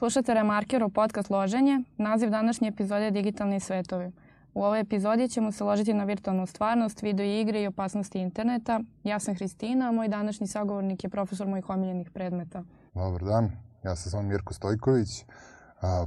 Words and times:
Slušate 0.00 0.34
Remarkerov 0.34 0.90
podcast 0.90 1.30
Loženje. 1.30 1.80
Naziv 1.96 2.30
današnje 2.30 2.68
epizode 2.68 3.04
je 3.04 3.10
Digitalni 3.10 3.60
svetovi. 3.60 4.12
U 4.54 4.62
ovoj 4.62 4.80
epizodi 4.80 5.28
ćemo 5.28 5.52
se 5.52 5.64
ložiti 5.64 5.94
na 5.94 6.04
virtualnu 6.04 6.46
stvarnost, 6.46 7.02
video 7.02 7.26
igre 7.26 7.62
i 7.62 7.66
opasnosti 7.66 8.18
interneta. 8.18 8.80
Ja 9.04 9.18
sam 9.18 9.34
Hristina, 9.34 9.88
a 9.88 9.92
moj 9.92 10.08
današnji 10.08 10.46
sagovornik 10.46 11.04
je 11.04 11.10
profesor 11.10 11.46
mojih 11.46 11.70
omiljenih 11.70 12.10
predmeta. 12.10 12.62
Dobar 12.94 13.24
dan, 13.24 13.50
ja 13.84 13.96
se 13.96 14.10
zovem 14.10 14.26
Mirko 14.26 14.54
Stojković. 14.54 15.24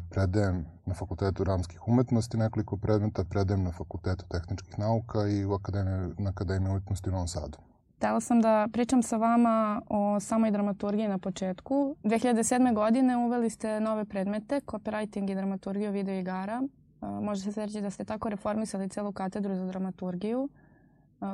Predajem 0.09 0.65
na 0.85 0.93
Fakultetu 0.93 1.43
ramskih 1.43 1.87
umetnosti 1.87 2.37
nekoliko 2.37 2.77
predmeta, 2.77 3.23
predajem 3.23 3.63
na 3.63 3.71
Fakultetu 3.71 4.25
tehničkih 4.29 4.79
nauka 4.79 5.27
i 5.27 5.45
u 5.45 5.53
Akademiji, 5.53 6.13
na 6.17 6.29
Akademiji 6.29 6.69
umetnosti 6.69 7.09
u 7.09 7.11
Novom 7.11 7.27
Sadu. 7.27 7.57
Htela 8.03 8.21
sam 8.21 8.41
da 8.41 8.67
pričam 8.73 9.03
sa 9.03 9.17
vama 9.17 9.81
o 9.89 10.19
samoj 10.19 10.51
dramaturgiji 10.51 11.07
na 11.07 11.17
početku. 11.17 11.95
2007. 12.03 12.73
godine 12.73 13.17
uveli 13.17 13.49
ste 13.49 13.79
nove 13.79 14.05
predmete, 14.05 14.61
copywriting 14.65 15.31
i 15.31 15.35
dramaturgiju 15.35 15.91
video 15.91 16.15
igara. 16.15 16.63
Može 17.01 17.51
se 17.51 17.65
reći 17.65 17.81
da 17.81 17.89
ste 17.89 18.05
tako 18.05 18.29
reformisali 18.29 18.89
celu 18.89 19.11
katedru 19.11 19.55
za 19.55 19.65
dramaturgiju. 19.65 20.49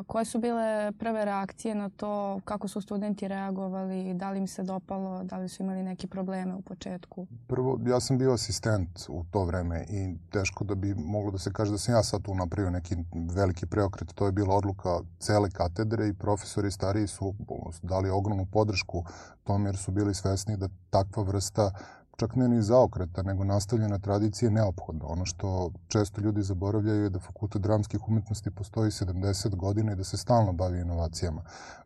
Koje 0.08 0.26
su 0.26 0.40
bile 0.40 0.92
prve 0.92 1.26
reakcije 1.26 1.76
na 1.76 1.90
to, 1.90 2.40
kako 2.46 2.68
su 2.68 2.82
studenti 2.82 3.28
reagovali, 3.28 4.14
da 4.14 4.32
li 4.32 4.40
im 4.40 4.48
se 4.48 4.64
dopalo, 4.64 5.24
da 5.24 5.38
li 5.38 5.50
su 5.50 5.64
imali 5.64 5.84
neki 5.84 6.08
probleme 6.08 6.56
u 6.56 6.62
početku? 6.62 7.28
Prvo, 7.48 7.80
ja 7.86 8.00
sam 8.00 8.18
bio 8.18 8.34
asistent 8.34 8.90
u 9.10 9.24
to 9.32 9.44
vreme 9.44 9.86
i 9.90 10.16
teško 10.32 10.64
da 10.64 10.76
bi 10.76 10.96
moglo 10.96 11.32
da 11.32 11.38
se 11.38 11.54
kaže 11.54 11.72
da 11.72 11.78
sam 11.78 11.96
ja 11.96 12.04
sad 12.04 12.22
tu 12.22 12.36
napravio 12.36 12.72
neki 12.72 12.96
veliki 13.36 13.66
preokret. 13.66 14.14
To 14.16 14.26
je 14.26 14.32
bila 14.32 14.56
odluka 14.56 15.00
cele 15.20 15.50
katedre 15.50 16.08
i 16.08 16.14
profesori 16.14 16.72
stariji 16.72 17.08
su 17.08 17.34
dali 17.82 18.10
ogromnu 18.10 18.46
podršku 18.46 19.04
tome 19.44 19.70
jer 19.70 19.78
su 19.78 19.92
bili 19.92 20.14
svesni 20.14 20.58
da 20.58 20.70
takva 20.90 21.24
vrsta 21.24 21.72
čak 22.20 22.36
ne 22.36 22.48
ni 22.48 22.62
zaokreta, 22.62 23.24
nego 23.24 23.44
nastavljena 23.44 24.00
tradicija 24.00 24.52
neophodna. 24.52 25.06
Ono 25.08 25.26
što 25.26 25.72
često 25.88 26.22
ljudi 26.22 26.42
zaboravljaju 26.44 27.04
je 27.04 27.10
da 27.10 27.20
Fakultet 27.20 27.62
dramskih 27.62 28.08
umetnosti 28.08 28.52
postoji 28.52 28.92
70 28.92 29.56
godina 29.56 29.92
i 29.92 29.96
da 29.96 30.04
se 30.04 30.18
stalno 30.18 30.54
bavi 30.54 30.82
inovacijama. 30.82 31.42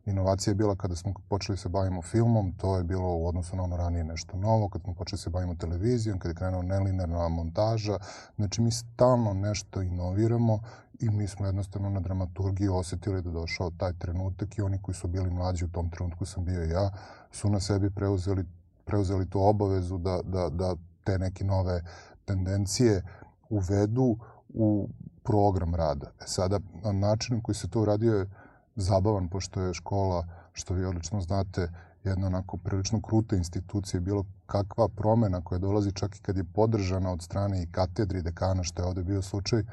Inovacija 0.05 0.51
je 0.51 0.55
bila 0.55 0.75
kada 0.75 0.95
smo 0.95 1.13
počeli 1.29 1.57
se 1.57 1.69
bavimo 1.69 2.01
filmom, 2.01 2.53
to 2.57 2.77
je 2.77 2.83
bilo 2.83 3.15
u 3.15 3.27
odnosu 3.27 3.55
na 3.55 3.63
ono 3.63 3.77
ranije 3.77 4.03
nešto 4.03 4.37
novo, 4.37 4.69
kad 4.69 4.81
smo 4.81 4.93
počeli 4.93 5.19
se 5.19 5.29
bavimo 5.29 5.55
televizijom, 5.55 6.19
kad 6.19 6.31
je 6.31 6.35
krenuo 6.35 6.61
nelinerna 6.61 7.29
montaža. 7.29 7.99
Znači 8.35 8.61
mi 8.61 8.71
stalno 8.71 9.33
nešto 9.33 9.81
inoviramo 9.81 10.59
i 10.99 11.09
mi 11.09 11.27
smo 11.27 11.45
jednostavno 11.45 11.89
na 11.89 11.99
dramaturgiji 11.99 12.67
osetili 12.67 13.21
da 13.21 13.31
došao 13.31 13.71
taj 13.77 13.93
trenutak 13.93 14.57
i 14.57 14.61
oni 14.61 14.81
koji 14.81 14.95
su 14.95 15.07
bili 15.07 15.29
mlađi 15.29 15.65
u 15.65 15.71
tom 15.71 15.89
trenutku 15.89 16.25
sam 16.25 16.45
bio 16.45 16.63
ja, 16.63 16.91
su 17.31 17.49
na 17.49 17.59
sebi 17.59 17.89
preuzeli 17.89 18.45
preuzeli 18.85 19.29
tu 19.29 19.41
obavezu 19.41 19.97
da, 19.97 20.19
da, 20.23 20.49
da 20.49 20.75
te 21.03 21.17
neke 21.19 21.43
nove 21.43 21.81
tendencije 22.25 23.03
uvedu 23.49 24.17
u 24.49 24.89
program 25.23 25.75
rada. 25.75 26.11
E 26.21 26.23
sada, 26.25 26.59
način 26.93 27.41
koji 27.41 27.55
se 27.55 27.69
to 27.69 27.81
uradio 27.81 28.13
je 28.13 28.29
zabavan, 28.75 29.29
pošto 29.29 29.61
je 29.61 29.73
škola, 29.73 30.27
što 30.53 30.73
vi 30.73 30.85
odlično 30.85 31.21
znate, 31.21 31.67
jedna 32.03 32.27
onako 32.27 32.57
prilično 32.57 33.01
kruta 33.01 33.35
institucija, 33.35 33.99
bilo 33.99 34.25
kakva 34.45 34.87
promena 34.87 35.41
koja 35.41 35.59
dolazi 35.59 35.91
čak 35.91 36.15
i 36.15 36.21
kad 36.21 36.37
je 36.37 36.43
podržana 36.43 37.11
od 37.11 37.21
strane 37.21 37.63
i 37.63 37.71
katedri 37.71 38.19
i 38.19 38.21
dekana, 38.21 38.63
što 38.63 38.81
je 38.81 38.87
ovde 38.87 39.03
bio 39.03 39.21
slučaj, 39.21 39.63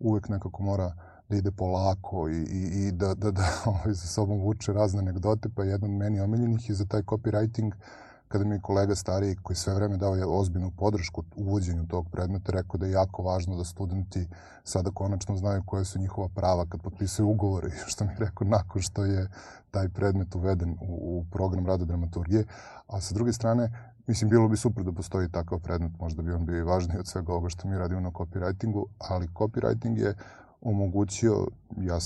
uvek 0.00 0.28
nekako 0.28 0.62
mora 0.62 0.92
da 1.28 1.36
ide 1.36 1.50
polako 1.50 2.28
i, 2.28 2.42
i, 2.42 2.86
i 2.86 2.92
da, 2.92 3.14
da, 3.14 3.30
da 3.30 3.46
ovaj, 3.66 3.94
za 3.94 4.06
sobom 4.06 4.40
vuče 4.40 4.72
razne 4.72 4.98
anegdote, 4.98 5.48
pa 5.54 5.64
jedan 5.64 5.90
meni 5.90 6.20
omiljenih 6.20 6.68
je 6.68 6.74
za 6.74 6.84
taj 6.84 7.02
copywriting 7.02 7.66
uh, 7.66 8.05
kada 8.28 8.44
mi 8.44 8.54
je 8.54 8.60
kolega 8.60 8.94
stariji 8.94 9.36
koji 9.42 9.56
sve 9.56 9.74
vreme 9.74 9.96
dao 9.96 10.14
je 10.14 10.26
ozbiljnu 10.26 10.70
podršku 10.76 11.22
uvođenju 11.36 11.86
tog 11.86 12.08
predmeta 12.10 12.52
rekao 12.52 12.78
da 12.78 12.86
je 12.86 12.92
jako 12.92 13.22
važno 13.22 13.56
da 13.56 13.64
studenti 13.64 14.28
sada 14.64 14.90
konačno 14.90 15.36
znaju 15.36 15.62
koje 15.66 15.84
su 15.84 15.98
njihova 15.98 16.28
prava 16.28 16.66
kad 16.68 16.82
potpisuju 16.82 17.28
ugovore, 17.28 17.70
što 17.90 18.04
mi 18.04 18.10
je 18.10 18.18
rekao 18.18 18.48
nakon 18.48 18.82
što 18.82 19.04
je 19.04 19.28
taj 19.70 19.88
predmet 19.88 20.34
uveden 20.34 20.70
u, 20.70 21.18
u 21.18 21.24
program 21.30 21.66
rada 21.66 21.84
dramaturgije. 21.84 22.44
A 22.86 23.00
sa 23.00 23.14
druge 23.14 23.32
strane, 23.32 23.70
mislim, 24.06 24.30
bilo 24.30 24.48
bi 24.48 24.56
super 24.56 24.84
da 24.84 24.92
postoji 24.92 25.28
takav 25.28 25.58
predmet, 25.58 25.92
možda 25.98 26.22
bi 26.22 26.32
on 26.32 26.46
bio 26.46 26.58
i 26.58 26.62
važniji 26.62 26.98
od 26.98 27.06
svega 27.06 27.32
ovoga 27.32 27.48
što 27.48 27.68
mi 27.68 27.78
radimo 27.78 28.00
na 28.00 28.10
copywritingu, 28.10 28.84
ali 28.98 29.28
copywriting 29.28 29.98
je 29.98 30.14
omogućio, 30.60 31.46
ja 31.76 31.98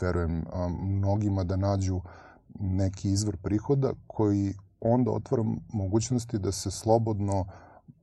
verujem, 0.00 0.44
mnogima 0.80 1.44
da 1.44 1.56
nađu 1.56 2.00
neki 2.60 3.10
izvor 3.10 3.36
prihoda 3.36 3.92
koji 4.06 4.54
onda 4.80 5.10
otvara 5.10 5.44
mogućnosti 5.72 6.38
da 6.38 6.52
se 6.52 6.70
slobodno, 6.70 7.44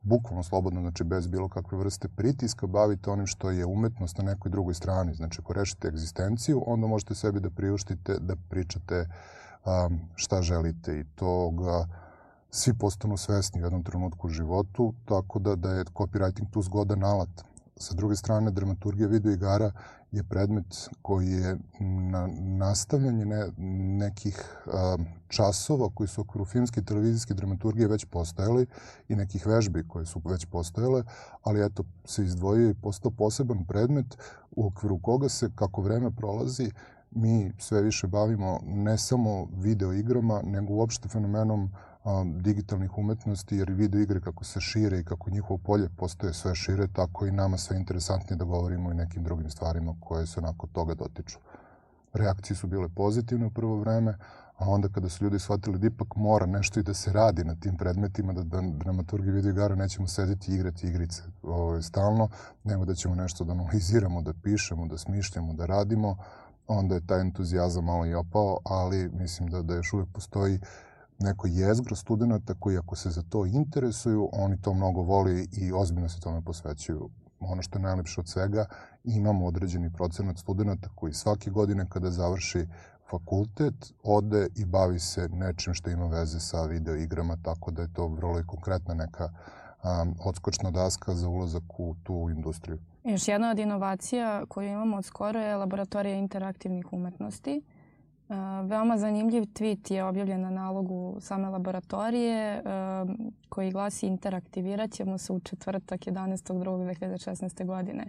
bukvalno 0.01 0.43
slobodno, 0.43 0.81
znači 0.81 1.03
bez 1.03 1.27
bilo 1.27 1.49
kakve 1.49 1.77
vrste 1.77 2.07
pritiska, 2.07 2.67
bavite 2.67 3.09
onim 3.09 3.27
što 3.27 3.49
je 3.49 3.65
umetnost 3.65 4.17
na 4.17 4.23
nekoj 4.23 4.51
drugoj 4.51 4.73
strani. 4.73 5.13
Znači, 5.13 5.41
ako 5.41 5.53
rešite 5.53 5.87
egzistenciju, 5.87 6.63
onda 6.67 6.87
možete 6.87 7.15
sebi 7.15 7.39
da 7.39 7.49
priuštite 7.49 8.19
da 8.19 8.35
pričate 8.49 8.99
um, 8.99 9.99
šta 10.15 10.41
želite 10.41 10.99
i 10.99 11.05
to 11.15 11.51
ga 11.51 11.87
svi 12.49 12.73
postanu 12.73 13.17
svesni 13.17 13.61
u 13.61 13.65
jednom 13.65 13.83
trenutku 13.83 14.27
u 14.27 14.29
životu, 14.29 14.93
tako 15.05 15.39
da, 15.39 15.55
da 15.55 15.71
je 15.71 15.85
copywriting 15.85 16.51
tu 16.51 16.61
zgodan 16.61 17.03
alat. 17.03 17.29
Sa 17.79 17.93
druge 17.93 18.15
strane, 18.15 18.51
dramaturgija 18.51 19.07
video 19.07 19.31
igara 19.31 19.71
je 20.11 20.23
predmet 20.23 20.89
koji 21.01 21.31
je 21.31 21.57
na 22.11 22.27
nastavljanje 22.39 23.25
ne, 23.25 23.47
nekih 23.97 24.43
a, 24.73 24.97
časova 25.27 25.89
koji 25.93 26.07
su 26.07 26.21
okviru 26.21 26.45
filmske 26.45 26.79
i 26.79 26.85
televizijske 26.85 27.33
dramaturgije 27.33 27.87
već 27.87 28.05
postojali 28.05 28.65
i 29.09 29.15
nekih 29.15 29.47
vežbi 29.47 29.87
koje 29.87 30.05
su 30.05 30.21
već 30.25 30.45
postojale, 30.45 31.03
ali 31.43 31.65
eto 31.65 31.83
se 32.05 32.23
izdvojio 32.23 32.69
i 32.69 32.73
postao 32.81 33.11
poseban 33.11 33.65
predmet 33.65 34.17
u 34.51 34.67
okviru 34.67 34.99
koga 34.99 35.29
se, 35.29 35.49
kako 35.55 35.81
vreme 35.81 36.11
prolazi, 36.11 36.71
mi 37.11 37.51
sve 37.57 37.81
više 37.81 38.07
bavimo 38.07 38.59
ne 38.65 38.97
samo 38.97 39.47
video 39.51 39.93
igrama, 39.93 40.41
nego 40.43 40.73
uopšte 40.73 41.09
fenomenom 41.09 41.71
digitalnih 42.39 42.97
umetnosti, 42.97 43.57
jer 43.57 43.71
video 43.71 44.01
igre 44.01 44.21
kako 44.21 44.43
se 44.43 44.61
šire 44.61 44.99
i 44.99 45.03
kako 45.03 45.29
njihovo 45.29 45.57
polje 45.57 45.89
postoje 45.97 46.33
sve 46.33 46.55
šire, 46.55 46.87
tako 46.87 47.25
i 47.25 47.31
nama 47.31 47.57
sve 47.57 47.77
interesantnije 47.77 48.37
da 48.37 48.45
govorimo 48.45 48.91
i 48.91 48.95
nekim 48.95 49.23
drugim 49.23 49.49
stvarima 49.49 49.95
koje 49.99 50.27
se 50.27 50.39
onako 50.39 50.67
toga 50.67 50.93
dotiču. 50.93 51.37
Reakcije 52.13 52.57
su 52.57 52.67
bile 52.67 52.89
pozitivne 52.89 53.45
u 53.45 53.49
prvo 53.49 53.79
vreme, 53.79 54.17
a 54.57 54.69
onda 54.69 54.89
kada 54.89 55.09
su 55.09 55.23
ljudi 55.23 55.39
shvatili 55.39 55.79
da 55.79 55.87
ipak 55.87 56.15
mora 56.15 56.45
nešto 56.45 56.79
i 56.79 56.83
da 56.83 56.93
se 56.93 57.13
radi 57.13 57.43
na 57.43 57.55
tim 57.55 57.77
predmetima, 57.77 58.33
da, 58.33 58.43
da 58.43 58.61
dramaturgi 58.61 59.31
video 59.31 59.51
igara 59.51 59.75
nećemo 59.75 60.07
sedeti 60.07 60.51
i 60.51 60.55
igrati 60.55 60.87
igrice 60.87 61.23
ovaj, 61.43 61.81
stalno, 61.81 62.29
nego 62.63 62.85
da 62.85 62.95
ćemo 62.95 63.15
nešto 63.15 63.43
da 63.43 63.51
analiziramo, 63.51 64.21
da 64.21 64.33
pišemo, 64.43 64.87
da 64.87 64.97
smišljamo, 64.97 65.53
da 65.53 65.65
radimo, 65.65 66.17
onda 66.67 66.95
je 66.95 67.07
taj 67.07 67.21
entuzijazam 67.21 67.85
malo 67.85 68.05
i 68.05 68.13
opao, 68.13 68.57
ali 68.63 69.09
mislim 69.09 69.49
da, 69.49 69.61
da 69.61 69.75
još 69.75 69.93
uvek 69.93 70.07
postoji 70.13 70.55
uh, 70.55 70.86
neko 71.19 71.47
jezgro 71.47 71.95
studenta 71.95 72.53
koji 72.59 72.77
ako 72.77 72.95
se 72.95 73.09
za 73.09 73.21
to 73.29 73.45
interesuju, 73.45 74.29
oni 74.33 74.61
to 74.61 74.73
mnogo 74.73 75.01
voli 75.01 75.47
i 75.51 75.71
ozbiljno 75.73 76.09
se 76.09 76.19
tome 76.19 76.41
posvećuju. 76.41 77.09
Ono 77.39 77.61
što 77.61 77.77
je 77.77 77.83
najlepše 77.83 78.21
od 78.21 78.27
svega, 78.27 78.65
imamo 79.03 79.45
određeni 79.45 79.93
procenat 79.93 80.37
studenta 80.37 80.89
koji 80.95 81.13
svake 81.13 81.49
godine 81.49 81.85
kada 81.89 82.11
završi 82.11 82.67
fakultet 83.09 83.93
ode 84.03 84.47
i 84.55 84.65
bavi 84.65 84.99
se 84.99 85.29
nečim 85.29 85.73
što 85.73 85.89
ima 85.89 86.07
veze 86.07 86.39
sa 86.39 86.63
video 86.63 86.95
igrama, 86.95 87.37
tako 87.43 87.71
da 87.71 87.81
je 87.81 87.93
to 87.93 88.07
vrlo 88.07 88.39
i 88.39 88.45
konkretna 88.45 88.93
neka 88.93 89.29
um, 89.29 90.15
odskočna 90.19 90.71
daska 90.71 91.15
za 91.15 91.29
ulazak 91.29 91.79
u 91.79 91.95
tu 92.03 92.29
industriju. 92.29 92.77
Još 93.03 93.27
jedna 93.27 93.51
od 93.51 93.59
inovacija 93.59 94.45
koju 94.45 94.69
imamo 94.69 94.97
od 94.97 95.05
skoro 95.05 95.39
je 95.39 95.55
laboratorija 95.55 96.15
interaktivnih 96.15 96.93
umetnosti. 96.93 97.61
Veoma 98.63 98.97
zanimljiv 98.97 99.43
tweet 99.43 99.91
je 99.91 100.03
objavljen 100.03 100.41
na 100.41 100.49
nalogu 100.49 101.17
same 101.19 101.49
laboratorije 101.49 102.63
koji 103.49 103.71
glasi 103.71 104.07
interaktivirat 104.07 104.91
ćemo 104.91 105.17
se 105.17 105.33
u 105.33 105.39
četvrtak 105.39 105.99
11.2.2016. 106.01 107.65
godine. 107.65 108.05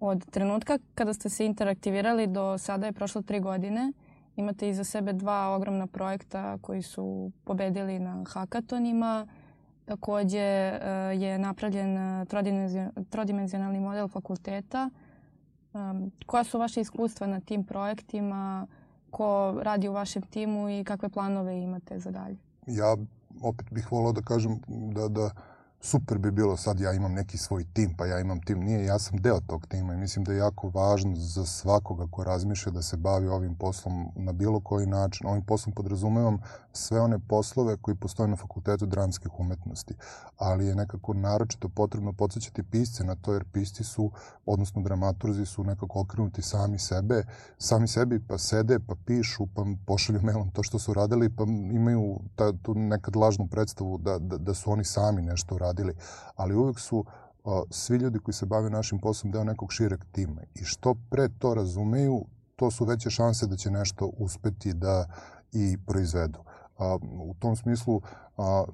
Od 0.00 0.30
trenutka 0.30 0.78
kada 0.94 1.14
ste 1.14 1.28
se 1.28 1.46
interaktivirali 1.46 2.26
do 2.26 2.58
sada 2.58 2.86
je 2.86 2.92
prošlo 2.92 3.22
tri 3.22 3.40
godine. 3.40 3.92
Imate 4.36 4.68
iza 4.68 4.84
sebe 4.84 5.12
dva 5.12 5.54
ogromna 5.56 5.86
projekta 5.86 6.58
koji 6.58 6.82
su 6.82 7.30
pobedili 7.44 7.98
na 7.98 8.24
hakatonima. 8.28 9.26
Takođe 9.84 10.38
je 11.14 11.38
napravljen 11.38 11.98
trodimenzionalni 13.10 13.80
model 13.80 14.08
fakulteta. 14.08 14.90
Koja 16.26 16.44
su 16.44 16.58
vaše 16.58 16.80
iskustva 16.80 17.26
na 17.26 17.40
tim 17.40 17.64
projektima? 17.64 18.66
Ko 19.10 19.54
radi 19.62 19.88
u 19.88 19.92
vašem 19.92 20.22
timu 20.22 20.68
i 20.68 20.84
kakve 20.84 21.08
planove 21.08 21.62
imate 21.62 21.98
za 21.98 22.10
dalje? 22.10 22.36
Ja 22.66 22.96
opet 23.42 23.66
bih 23.70 23.92
volao 23.92 24.12
da 24.12 24.22
kažem 24.22 24.60
da, 24.68 25.08
da 25.08 25.30
super 25.80 26.18
bi 26.18 26.30
bilo 26.30 26.56
sad 26.56 26.80
ja 26.80 26.92
imam 26.92 27.12
neki 27.12 27.38
svoj 27.38 27.64
tim, 27.72 27.94
pa 27.96 28.06
ja 28.06 28.20
imam 28.20 28.40
tim. 28.40 28.60
Nije, 28.60 28.84
ja 28.84 28.98
sam 28.98 29.18
deo 29.18 29.40
tog 29.40 29.66
tima 29.66 29.94
i 29.94 29.96
mislim 29.96 30.24
da 30.24 30.32
je 30.32 30.38
jako 30.38 30.68
važno 30.68 31.16
za 31.16 31.46
svakoga 31.46 32.06
ko 32.10 32.24
razmišlja 32.24 32.72
da 32.72 32.82
se 32.82 32.96
bavi 32.96 33.28
ovim 33.28 33.54
poslom 33.54 34.08
na 34.16 34.32
bilo 34.32 34.60
koji 34.60 34.86
način. 34.86 35.26
Ovim 35.26 35.44
poslom 35.44 35.74
podrazumevam 35.74 36.38
sve 36.72 37.00
one 37.00 37.18
poslove 37.18 37.76
koji 37.76 37.94
postoje 37.94 38.28
na 38.28 38.36
Fakultetu 38.36 38.86
dramskih 38.86 39.40
umetnosti, 39.40 39.94
ali 40.38 40.66
je 40.66 40.74
nekako 40.74 41.14
naročito 41.14 41.68
potrebno 41.68 42.12
podsjećati 42.12 42.62
pisce 42.62 43.04
na 43.04 43.14
to, 43.14 43.32
jer 43.32 43.44
pisci 43.52 43.84
su, 43.84 44.10
odnosno 44.46 44.82
dramaturzi 44.82 45.46
su 45.46 45.64
nekako 45.64 46.00
okrenuti 46.00 46.42
sami 46.42 46.78
sebe, 46.78 47.24
sami 47.58 47.88
sebi 47.88 48.20
pa 48.28 48.38
sede, 48.38 48.78
pa 48.78 48.94
pišu, 49.06 49.46
pa 49.54 49.64
pošalju 49.86 50.20
mailom 50.22 50.50
to 50.50 50.62
što 50.62 50.78
su 50.78 50.94
radili, 50.94 51.36
pa 51.36 51.44
imaju 51.72 52.20
ta, 52.36 52.52
tu 52.62 52.74
nekad 52.74 53.16
lažnu 53.16 53.46
predstavu 53.46 53.98
da, 53.98 54.18
da, 54.18 54.38
da 54.38 54.54
su 54.54 54.72
oni 54.72 54.84
sami 54.84 55.22
nešto 55.22 55.54
uradili 55.54 55.69
radili, 55.70 55.94
ali 56.36 56.54
uvek 56.54 56.78
su 56.78 57.04
svi 57.70 57.96
ljudi 57.96 58.18
koji 58.18 58.34
se 58.34 58.46
bave 58.46 58.70
našim 58.70 58.98
poslom 58.98 59.32
deo 59.32 59.44
nekog 59.44 59.72
šireg 59.72 60.04
tima. 60.12 60.42
I 60.54 60.64
što 60.64 60.94
pre 61.10 61.28
to 61.38 61.54
razumeju, 61.54 62.24
to 62.56 62.70
su 62.70 62.84
veće 62.84 63.10
šanse 63.10 63.46
da 63.46 63.56
će 63.56 63.70
nešto 63.70 64.10
uspeti 64.18 64.74
da 64.74 65.06
i 65.52 65.76
proizvedu. 65.86 66.38
A, 66.78 66.98
u 67.02 67.34
tom 67.38 67.56
smislu 67.56 68.00
a, 68.36 68.64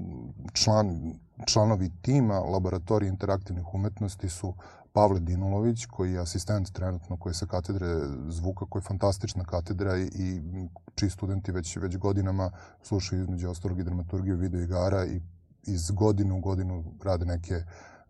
član, 0.53 1.15
članovi 1.47 1.91
tima 2.03 2.39
Laboratorije 2.41 3.09
interaktivnih 3.09 3.75
umetnosti 3.75 4.29
su 4.29 4.55
Pavle 4.93 5.21
Dinulović, 5.21 5.87
koji 5.87 6.13
je 6.13 6.21
asistent 6.21 6.73
trenutno 6.73 7.17
koji 7.17 7.31
je 7.31 7.35
sa 7.35 7.47
katedre 7.47 7.87
zvuka, 8.29 8.67
koja 8.69 8.81
je 8.81 8.89
fantastična 8.89 9.45
katedra 9.45 9.99
i, 9.99 10.07
i 10.15 10.69
čiji 10.95 11.11
studenti 11.11 11.53
već, 11.53 11.77
već 11.77 11.97
godinama 11.97 12.51
slušaju 12.83 13.23
između 13.23 13.51
ostalog 13.51 13.81
i 13.81 13.85
dramaturgiju 13.85 14.37
video 14.37 14.61
igara 14.61 15.07
i 15.07 15.21
iz 15.67 15.91
godine 15.91 16.35
u 16.35 16.41
godinu 16.41 16.85
rade 17.05 17.25
neke 17.25 17.55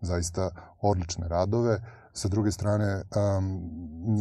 zaista 0.00 0.50
odlične 0.80 1.28
radove. 1.28 1.80
Sa 2.12 2.28
druge 2.28 2.52
strane, 2.52 3.02
um, 3.38 3.60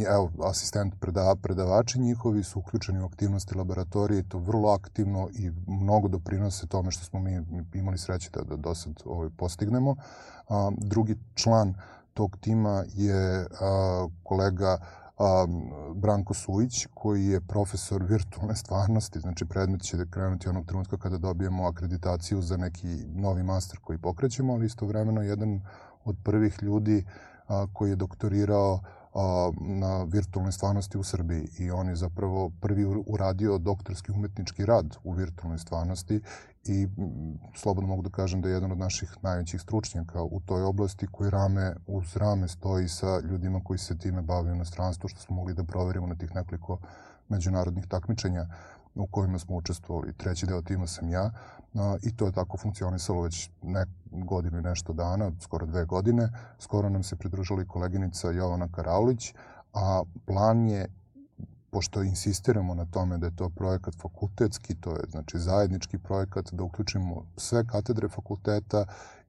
evo, 0.08 0.30
asistent 0.44 0.94
preda, 1.00 1.34
predavači 1.42 2.00
njihovi 2.00 2.44
su 2.44 2.58
uključeni 2.58 3.00
u 3.00 3.06
aktivnosti 3.06 3.58
laboratorije 3.58 4.28
to 4.28 4.38
vrlo 4.38 4.70
aktivno 4.70 5.28
i 5.32 5.50
mnogo 5.66 6.08
doprinose 6.08 6.66
tome 6.66 6.90
što 6.90 7.04
smo 7.04 7.20
mi 7.20 7.42
imali 7.74 7.98
sreće 7.98 8.30
da, 8.30 8.42
da 8.42 8.56
do 8.56 8.74
sad 8.74 8.92
ovaj, 9.04 9.30
postignemo. 9.36 9.90
Um, 10.48 10.76
drugi 10.78 11.16
član 11.34 11.74
tog 12.14 12.36
tima 12.40 12.84
je 12.94 13.40
uh, 13.40 14.12
kolega 14.22 14.78
a, 15.18 15.46
Branko 15.94 16.34
Sujić, 16.34 16.86
koji 16.94 17.26
je 17.26 17.40
profesor 17.40 18.02
virtualne 18.02 18.56
stvarnosti, 18.56 19.20
znači 19.20 19.44
predmet 19.44 19.82
će 19.82 19.96
krenuti 20.10 20.48
onog 20.48 20.66
trenutka 20.66 20.96
kada 20.96 21.18
dobijemo 21.18 21.66
akreditaciju 21.66 22.42
za 22.42 22.56
neki 22.56 22.88
novi 23.14 23.42
master 23.42 23.78
koji 23.78 23.98
pokrećemo, 23.98 24.52
ali 24.52 24.66
istovremeno 24.66 25.22
jedan 25.22 25.60
od 26.04 26.16
prvih 26.24 26.58
ljudi 26.62 27.04
a, 27.48 27.66
koji 27.72 27.90
je 27.90 27.96
doktorirao 27.96 28.80
a, 29.14 29.50
na 29.60 30.04
virtualnoj 30.04 30.52
stvarnosti 30.52 30.98
u 30.98 31.02
Srbiji. 31.02 31.48
I 31.58 31.70
on 31.70 31.88
je 31.88 31.96
zapravo 31.96 32.50
prvi 32.60 32.84
uradio 33.06 33.58
doktorski 33.58 34.12
umetnički 34.12 34.66
rad 34.66 34.96
u 35.04 35.12
virtualnoj 35.12 35.58
stvarnosti 35.58 36.20
i 36.68 36.88
slobodno 37.54 37.88
mogu 37.88 38.02
da 38.02 38.10
kažem 38.10 38.42
da 38.42 38.48
je 38.48 38.54
jedan 38.54 38.72
od 38.72 38.78
naših 38.78 39.16
najvećih 39.22 39.60
stručnjaka 39.60 40.22
u 40.22 40.40
toj 40.40 40.62
oblasti 40.62 41.06
koji 41.06 41.30
rame 41.30 41.74
uz 41.86 42.16
rame 42.16 42.48
stoji 42.48 42.88
sa 42.88 43.20
ljudima 43.20 43.60
koji 43.64 43.78
se 43.78 43.98
time 43.98 44.22
bave 44.22 44.52
u 44.52 44.54
inostranstvu, 44.54 45.08
što 45.08 45.20
smo 45.20 45.36
mogli 45.36 45.54
da 45.54 45.64
proverimo 45.64 46.06
na 46.06 46.14
tih 46.14 46.34
nekoliko 46.34 46.78
međunarodnih 47.28 47.86
takmičenja 47.86 48.46
u 48.94 49.06
kojima 49.06 49.38
smo 49.38 49.56
učestvovali. 49.56 50.12
Treći 50.12 50.46
deo 50.46 50.62
tima 50.62 50.86
sam 50.86 51.08
ja 51.08 51.30
i 52.02 52.16
to 52.16 52.26
je 52.26 52.32
tako 52.32 52.56
funkcionisalo 52.56 53.22
već 53.22 53.50
ne, 53.62 53.86
godinu 54.10 54.58
i 54.58 54.62
nešto 54.62 54.92
dana, 54.92 55.32
skoro 55.40 55.66
dve 55.66 55.84
godine. 55.84 56.32
Skoro 56.58 56.88
nam 56.88 57.02
se 57.02 57.16
pridružila 57.16 57.62
i 57.62 57.66
koleginica 57.66 58.30
Jovana 58.30 58.68
Karaulić, 58.68 59.34
a 59.74 60.02
plan 60.26 60.68
je 60.68 60.88
pošto 61.76 62.02
insistiramo 62.02 62.74
na 62.74 62.84
tome 62.84 63.18
da 63.18 63.26
je 63.26 63.36
to 63.36 63.48
projekat 63.48 63.94
fakultetski, 63.94 64.74
to 64.74 64.90
je 64.90 65.02
znači 65.08 65.38
zajednički 65.38 65.98
projekat, 65.98 66.52
da 66.52 66.62
uključimo 66.62 67.26
sve 67.36 67.66
katedre 67.66 68.08
fakulteta 68.08 68.84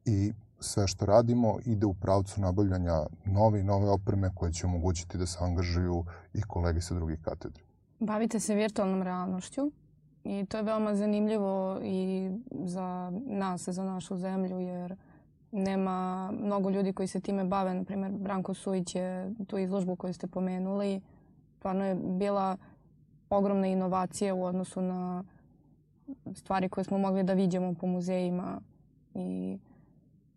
i 0.06 0.34
sve 0.60 0.88
što 0.88 1.06
radimo 1.06 1.58
ide 1.66 1.86
u 1.86 1.94
pravcu 1.94 2.42
nabavljanja 2.42 3.06
nove 3.26 3.60
i 3.60 3.64
nove 3.64 3.90
opreme 3.90 4.32
koje 4.36 4.54
će 4.54 4.66
omogućiti 4.66 5.18
da 5.18 5.26
se 5.26 5.38
angažuju 5.42 6.06
i 6.34 6.42
kolege 6.42 6.82
sa 6.82 6.96
drugih 6.96 7.20
katedri. 7.22 7.64
Bavite 8.00 8.40
se 8.40 8.56
virtualnom 8.56 9.04
realnošću 9.04 9.72
i 10.24 10.46
to 10.46 10.58
je 10.58 10.64
veoma 10.64 10.96
zanimljivo 10.96 11.80
i 11.84 12.30
za 12.52 13.12
nas, 13.26 13.70
za 13.70 13.84
našu 13.84 14.18
zemlju, 14.18 14.60
jer 14.60 14.96
nema 15.52 16.32
mnogo 16.32 16.70
ljudi 16.70 16.94
koji 16.94 17.08
se 17.08 17.20
time 17.20 17.44
bave. 17.44 17.74
Naprimer, 17.74 18.12
Branko 18.12 18.54
Sujić 18.54 18.96
je 18.96 19.34
tu 19.48 19.58
izložbu 19.58 19.96
koju 19.96 20.14
ste 20.14 20.28
pomenuli. 20.28 21.02
Stvarno 21.68 21.86
je 21.86 21.96
bila 21.96 22.58
ogromna 23.30 23.68
inovacija 23.68 24.34
u 24.34 24.44
odnosu 24.44 24.82
na 24.82 25.24
stvari 26.36 26.70
koje 26.70 26.84
smo 26.84 26.98
mogli 26.98 27.24
da 27.24 27.34
vidimo 27.34 27.74
po 27.74 27.88
muzejima. 27.88 28.62
I 29.14 29.58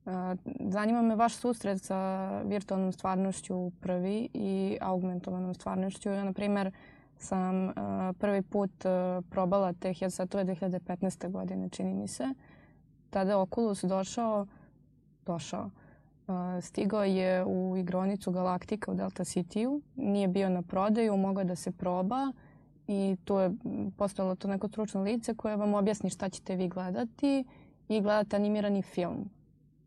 a, 0.06 0.36
zanima 0.60 1.02
me 1.02 1.14
vaš 1.14 1.34
susret 1.34 1.82
sa 1.82 2.28
virtualnom 2.42 2.92
stvarnošću 2.92 3.70
prvi 3.80 4.28
i 4.34 4.78
augmentovanom 4.80 5.54
stvarnošću. 5.54 6.08
Ja, 6.08 6.24
na 6.24 6.32
primer, 6.32 6.72
sam 7.18 7.64
uh, 7.64 7.72
prvi 8.18 8.42
put 8.42 8.84
uh, 8.84 9.24
probala 9.30 9.72
te 9.72 9.92
headsetove 9.92 10.44
2015. 10.44 11.30
godine, 11.30 11.68
čini 11.68 11.94
mi 11.94 12.08
se. 12.08 12.24
Tada 13.10 13.30
je 13.30 13.36
Oculus 13.36 13.84
došao, 13.84 14.46
došao, 15.26 15.70
stigao 16.60 17.04
je 17.04 17.44
u 17.44 17.76
igronicu 17.76 18.30
Galaktika 18.30 18.92
u 18.92 18.94
Delta 18.94 19.24
City-u. 19.24 19.80
Nije 19.96 20.28
bio 20.28 20.48
na 20.48 20.62
prodaju, 20.62 21.16
mogao 21.16 21.44
da 21.44 21.56
se 21.56 21.72
proba 21.72 22.32
i 22.86 23.16
tu 23.24 23.38
je 23.38 23.50
postojalo 23.96 24.34
to 24.34 24.48
neko 24.48 24.68
stručno 24.68 25.02
lice 25.02 25.34
koje 25.34 25.56
vam 25.56 25.74
objasni 25.74 26.10
šta 26.10 26.28
ćete 26.28 26.56
vi 26.56 26.68
gledati 26.68 27.44
i 27.88 28.00
gledate 28.00 28.36
animirani 28.36 28.82
film. 28.82 29.30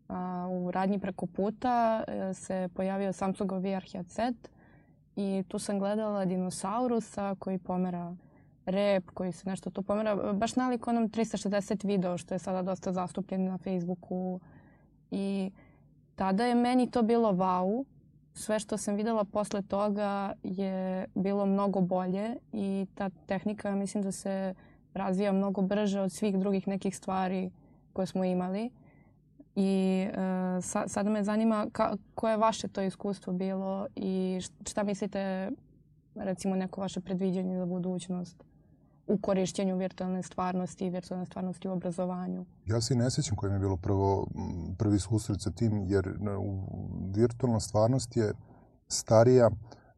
A, 0.07 0.47
u 0.51 0.71
radnji 0.71 0.99
preko 0.99 1.25
puta 1.25 2.03
se 2.33 2.69
pojavio 2.73 3.13
Samsungov 3.13 3.59
VR 3.59 3.91
headset 3.91 4.49
i 5.15 5.43
tu 5.47 5.59
sam 5.59 5.79
gledala 5.79 6.25
dinosaurusa 6.25 7.35
koji 7.39 7.57
pomera 7.57 8.15
rep, 8.65 9.09
koji 9.13 9.31
se 9.31 9.49
nešto 9.49 9.69
tu 9.69 9.81
pomera, 9.81 10.33
baš 10.33 10.55
nalik 10.55 10.87
onom 10.87 11.09
360 11.09 11.85
video 11.85 12.17
što 12.17 12.35
je 12.35 12.39
sada 12.39 12.61
dosta 12.61 12.91
zastupljen 12.91 13.45
na 13.45 13.57
Facebooku 13.57 14.39
i 15.11 15.51
tada 16.15 16.45
je 16.45 16.55
meni 16.55 16.91
to 16.91 17.01
bilo 17.01 17.31
wow. 17.31 17.85
Sve 18.33 18.59
što 18.59 18.77
sam 18.77 18.95
videla 18.95 19.23
posle 19.23 19.61
toga 19.61 20.33
je 20.43 21.05
bilo 21.15 21.45
mnogo 21.45 21.81
bolje 21.81 22.35
i 22.51 22.85
ta 22.95 23.09
tehnika 23.25 23.75
mislim 23.75 24.03
da 24.03 24.11
se 24.11 24.53
razvija 24.93 25.31
mnogo 25.31 25.61
brže 25.61 26.01
od 26.01 26.11
svih 26.11 26.37
drugih 26.37 26.67
nekih 26.67 26.95
stvari 26.95 27.51
koje 27.93 28.07
smo 28.07 28.23
imali. 28.23 28.69
I 29.55 30.05
uh, 30.09 30.15
sa, 30.63 30.87
sada 30.87 31.09
me 31.09 31.23
zanima 31.23 31.67
ka, 31.71 31.97
koje 32.15 32.31
je 32.33 32.37
vaše 32.37 32.67
to 32.67 32.81
iskustvo 32.81 33.33
bilo 33.33 33.87
i 33.95 34.39
šta 34.67 34.83
mislite, 34.83 35.51
recimo 36.15 36.55
neko 36.55 36.81
vaše 36.81 37.01
predviđanje 37.01 37.57
za 37.57 37.65
budućnost 37.65 38.43
u 39.07 39.17
korišćenju 39.17 39.77
virtualne 39.77 40.23
stvarnosti 40.23 40.85
i 40.85 40.89
virtualne 40.89 41.25
stvarnosti 41.25 41.67
u 41.67 41.71
obrazovanju? 41.71 42.45
Ja 42.65 42.81
se 42.81 42.93
i 42.93 42.97
ne 42.97 43.11
sećam 43.11 43.35
koje 43.35 43.49
mi 43.49 43.55
je 43.55 43.59
bilo 43.59 43.77
prvo, 43.77 44.27
prvi 44.77 44.99
susret 44.99 45.41
sa 45.41 45.51
tim, 45.51 45.85
jer 45.87 46.09
virtualna 47.15 47.59
stvarnost 47.59 48.17
je 48.17 48.33
starija 48.87 49.47
uh, 49.47 49.53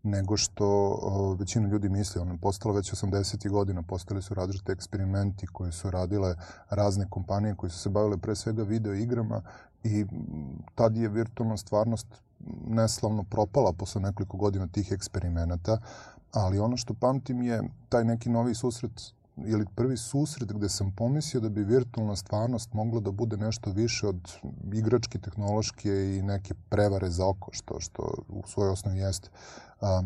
nego 0.06 0.38
što 0.38 1.36
većina 1.40 1.68
ljudi 1.68 1.90
misli. 1.90 2.22
Ono 2.22 2.38
postalo 2.38 2.76
već 2.76 2.94
80. 2.94 3.50
godina, 3.50 3.82
postali 3.82 4.22
su 4.22 4.34
različite 4.34 4.72
eksperimenti 4.72 5.48
koji 5.48 5.72
su 5.72 5.92
radile 5.92 6.36
razne 6.70 7.06
kompanije 7.10 7.56
koji 7.56 7.70
su 7.70 7.80
se 7.80 7.90
bavile 7.90 8.18
pre 8.18 8.36
svega 8.36 8.64
video 8.64 8.94
igrama 8.94 9.42
i 9.84 10.06
tad 10.76 10.98
je 10.98 11.10
virtualna 11.10 11.58
stvarnost 11.58 12.08
neslavno 12.68 13.24
propala 13.24 13.74
posle 13.74 14.02
nekoliko 14.02 14.38
godina 14.38 14.68
tih 14.68 14.92
eksperimenata, 14.92 15.78
ali 16.36 16.60
ono 16.60 16.78
što 16.78 16.94
pamtim 16.94 17.42
je 17.42 17.64
taj 17.90 18.04
neki 18.04 18.30
novi 18.30 18.56
susret 18.56 19.02
ili 19.38 19.66
prvi 19.76 19.98
susret 19.98 20.54
gde 20.54 20.70
sam 20.70 20.92
pomislio 20.92 21.42
da 21.42 21.50
bi 21.50 21.64
virtualna 21.64 22.16
stvarnost 22.16 22.74
mogla 22.74 23.00
da 23.00 23.12
bude 23.12 23.38
nešto 23.38 23.72
više 23.72 24.08
od 24.08 24.32
igračke, 24.74 25.20
tehnološke 25.20 25.90
i 25.90 26.22
neke 26.22 26.54
prevare 26.70 27.10
za 27.10 27.28
oko, 27.28 27.50
što, 27.52 27.80
što 27.80 28.14
u 28.30 28.44
svojoj 28.48 28.72
osnovi 28.72 29.00
jeste. 29.00 29.30
A, 29.82 30.04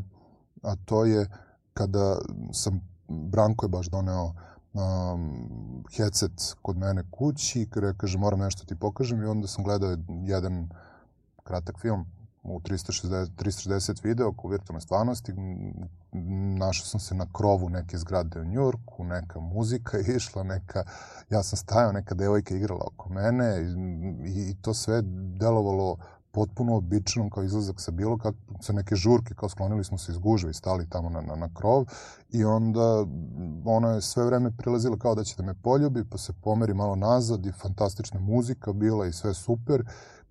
a 0.63 0.75
to 0.85 1.05
je 1.05 1.27
kada 1.73 2.17
sam, 2.51 2.81
Branko 3.07 3.65
je 3.65 3.69
baš 3.69 3.87
doneo 3.87 4.33
um, 4.73 5.83
headset 5.97 6.55
kod 6.61 6.77
mene 6.77 7.03
kući, 7.11 7.67
kada 7.69 7.93
kaže 7.93 8.17
moram 8.17 8.39
nešto 8.39 8.65
ti 8.65 8.75
pokažem 8.75 9.21
i 9.21 9.25
onda 9.25 9.47
sam 9.47 9.63
gledao 9.63 9.97
jedan 10.23 10.69
kratak 11.43 11.79
film 11.79 12.05
u 12.43 12.59
360, 12.59 13.27
360 13.37 14.03
video 14.03 14.33
u 14.43 14.47
virtualnoj 14.47 14.81
stvarnosti 14.81 15.33
našao 16.57 16.85
sam 16.85 16.99
se 16.99 17.15
na 17.15 17.25
krovu 17.33 17.69
neke 17.69 17.97
zgrade 17.97 18.41
u 18.41 18.45
Njurku, 18.45 19.03
neka 19.03 19.39
muzika 19.39 19.97
je 19.97 20.15
išla, 20.15 20.43
neka, 20.43 20.83
ja 21.29 21.43
sam 21.43 21.57
stajao, 21.57 21.91
neka 21.91 22.15
devojka 22.15 22.55
igrala 22.55 22.85
oko 22.85 23.09
mene 23.09 23.61
i, 24.25 24.49
i 24.49 24.55
to 24.61 24.73
sve 24.73 25.01
delovalo 25.39 25.97
potpuno 26.31 26.75
običnom 26.75 27.29
kao 27.29 27.43
izlazak 27.43 27.81
sa 27.81 27.91
bilo 27.91 28.17
kak, 28.17 28.35
sa 28.61 28.73
neke 28.73 28.95
žurke, 28.95 29.33
kao 29.33 29.49
sklonili 29.49 29.83
smo 29.83 29.97
se 29.97 30.11
iz 30.11 30.17
gužve 30.17 30.51
i 30.51 30.53
stali 30.53 30.89
tamo 30.89 31.09
na, 31.09 31.21
na, 31.21 31.35
na 31.35 31.49
krov 31.53 31.85
i 32.29 32.45
onda 32.45 33.05
ona 33.65 33.89
je 33.89 34.01
sve 34.01 34.25
vreme 34.25 34.51
prilazila 34.57 34.97
kao 34.97 35.15
da 35.15 35.23
će 35.23 35.35
da 35.37 35.43
me 35.43 35.53
poljubi, 35.53 36.03
pa 36.09 36.17
se 36.17 36.33
pomeri 36.41 36.73
malo 36.73 36.95
nazad 36.95 37.45
i 37.45 37.51
fantastična 37.51 38.19
muzika 38.19 38.73
bila 38.73 39.05
i 39.05 39.13
sve 39.13 39.33
super 39.33 39.83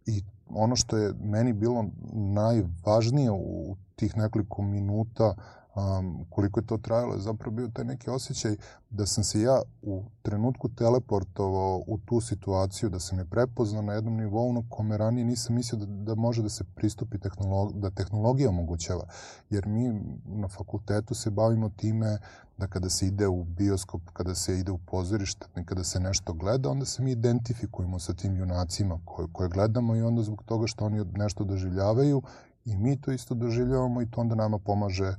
i 0.07 0.23
ono 0.51 0.77
što 0.77 0.97
je 0.97 1.15
meni 1.21 1.53
bilo 1.53 1.85
najvažnije 2.13 3.31
u 3.31 3.77
tih 3.97 4.17
nekoliko 4.17 4.63
minuta 4.63 5.35
um, 5.79 6.25
koliko 6.31 6.61
je 6.61 6.67
to 6.67 6.77
trajalo, 6.77 7.15
je 7.15 7.21
zapravo 7.21 7.57
bio 7.57 7.69
taj 7.69 7.85
neki 7.85 8.11
osjećaj 8.11 8.57
da 8.91 9.07
sam 9.07 9.25
se 9.25 9.41
ja 9.41 9.63
u 9.83 10.03
trenutku 10.23 10.69
teleportovao 10.69 11.83
u 11.87 11.99
tu 11.99 12.21
situaciju, 12.21 12.91
da 12.91 13.01
sam 13.01 13.19
je 13.19 13.25
prepoznao 13.25 13.83
na 13.83 13.93
jednom 13.93 14.17
nivou 14.17 14.53
na 14.53 14.63
kome 14.69 14.97
ranije 14.97 15.25
nisam 15.25 15.55
mislio 15.55 15.79
da, 15.79 15.87
da 15.87 16.15
može 16.15 16.43
da 16.43 16.49
se 16.49 16.65
pristupi 16.75 17.19
tehnolog, 17.19 17.73
da 17.73 17.91
tehnologija 17.91 18.49
omogućava. 18.49 19.05
Jer 19.51 19.67
mi 19.67 20.01
na 20.25 20.49
fakultetu 20.49 21.15
se 21.15 21.31
bavimo 21.31 21.69
time 21.69 22.19
da 22.59 22.67
kada 22.67 22.91
se 22.91 23.07
ide 23.07 23.27
u 23.27 23.45
bioskop, 23.45 24.03
kada 24.13 24.35
se 24.35 24.59
ide 24.59 24.73
u 24.73 24.79
pozorište, 24.79 25.47
kada 25.65 25.85
se 25.85 26.01
nešto 26.01 26.33
gleda, 26.33 26.71
onda 26.71 26.85
se 26.85 27.03
mi 27.03 27.11
identifikujemo 27.11 27.99
sa 27.99 28.15
tim 28.15 28.37
junacima 28.37 29.01
koje, 29.05 29.29
koje 29.33 29.49
gledamo 29.49 29.97
i 29.97 30.03
onda 30.03 30.23
zbog 30.23 30.43
toga 30.43 30.67
što 30.67 30.85
oni 30.85 31.05
nešto 31.13 31.45
doživljavaju 31.45 32.23
i 32.65 32.77
mi 32.77 33.01
to 33.01 33.13
isto 33.13 33.35
doživljavamo 33.35 34.03
i 34.03 34.11
to 34.11 34.21
onda 34.21 34.35
nama 34.35 34.59
pomaže 34.59 35.09
uh, 35.09 35.15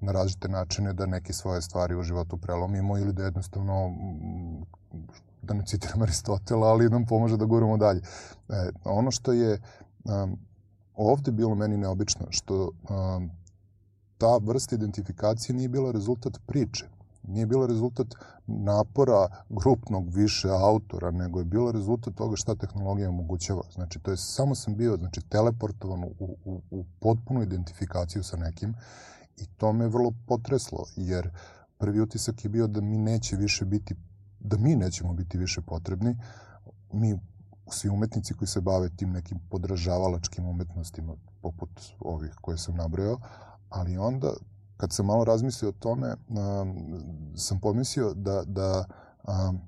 na 0.00 0.12
različite 0.12 0.48
načine 0.48 0.92
da 0.92 1.06
neke 1.06 1.32
svoje 1.32 1.62
stvari 1.62 1.94
u 1.96 2.02
životu 2.02 2.36
prelomimo 2.36 2.98
ili 2.98 3.12
da 3.12 3.24
jednostavno 3.24 3.92
da 5.42 5.54
ne 5.54 5.66
citiram 5.66 6.02
Aristotela, 6.02 6.66
ali 6.66 6.90
nam 6.90 7.06
pomaže 7.06 7.36
da 7.36 7.44
guramo 7.44 7.76
dalje. 7.76 8.00
E, 8.48 8.70
ono 8.84 9.10
što 9.10 9.32
je 9.32 9.60
um, 10.04 10.38
ovde 10.94 11.32
bilo 11.32 11.54
meni 11.54 11.76
neobično, 11.76 12.26
što 12.30 12.62
um, 12.64 13.30
ta 14.18 14.36
vrsta 14.42 14.74
identifikacije 14.74 15.56
nije 15.56 15.68
bila 15.68 15.92
rezultat 15.92 16.38
priče, 16.46 16.86
nije 17.22 17.46
bila 17.46 17.66
rezultat 17.66 18.06
napora 18.46 19.28
grupnog 19.48 20.14
više 20.14 20.48
autora, 20.48 21.10
nego 21.10 21.38
je 21.38 21.44
bilo 21.44 21.72
rezultat 21.72 22.14
toga 22.14 22.36
šta 22.36 22.54
tehnologija 22.54 23.08
omogućava. 23.08 23.62
Znači, 23.74 23.98
to 23.98 24.10
je, 24.10 24.16
samo 24.16 24.54
sam 24.54 24.76
bio 24.76 24.96
znači, 24.96 25.20
teleportovan 25.28 26.04
u, 26.04 26.14
u, 26.44 26.60
u 26.70 26.84
potpunu 27.00 27.42
identifikaciju 27.42 28.22
sa 28.22 28.36
nekim 28.36 28.74
I 29.36 29.46
to 29.46 29.72
me 29.72 29.88
vrlo 29.88 30.12
potreslo, 30.26 30.84
jer 30.96 31.30
prvi 31.78 32.00
utisak 32.00 32.44
je 32.44 32.48
bio 32.48 32.66
da 32.66 32.80
mi 32.80 32.98
neće 32.98 33.36
više 33.36 33.64
biti, 33.64 33.94
da 34.40 34.56
mi 34.56 34.76
nećemo 34.76 35.14
biti 35.14 35.38
više 35.38 35.60
potrebni. 35.60 36.16
Mi, 36.92 37.18
svi 37.70 37.88
umetnici 37.88 38.34
koji 38.34 38.48
se 38.48 38.60
bave 38.60 38.88
tim 38.96 39.10
nekim 39.10 39.40
podražavalačkim 39.50 40.46
umetnostima, 40.46 41.14
poput 41.40 41.70
ovih 42.00 42.34
koje 42.40 42.58
sam 42.58 42.74
nabrojao, 42.74 43.18
ali 43.68 43.98
onda, 43.98 44.32
kad 44.76 44.92
sam 44.92 45.06
malo 45.06 45.24
razmislio 45.24 45.68
o 45.68 45.78
tome, 45.78 46.14
um, 46.28 46.76
sam 47.36 47.60
pomislio 47.60 48.14
da, 48.14 48.42
da 48.46 48.84
um, 49.28 49.60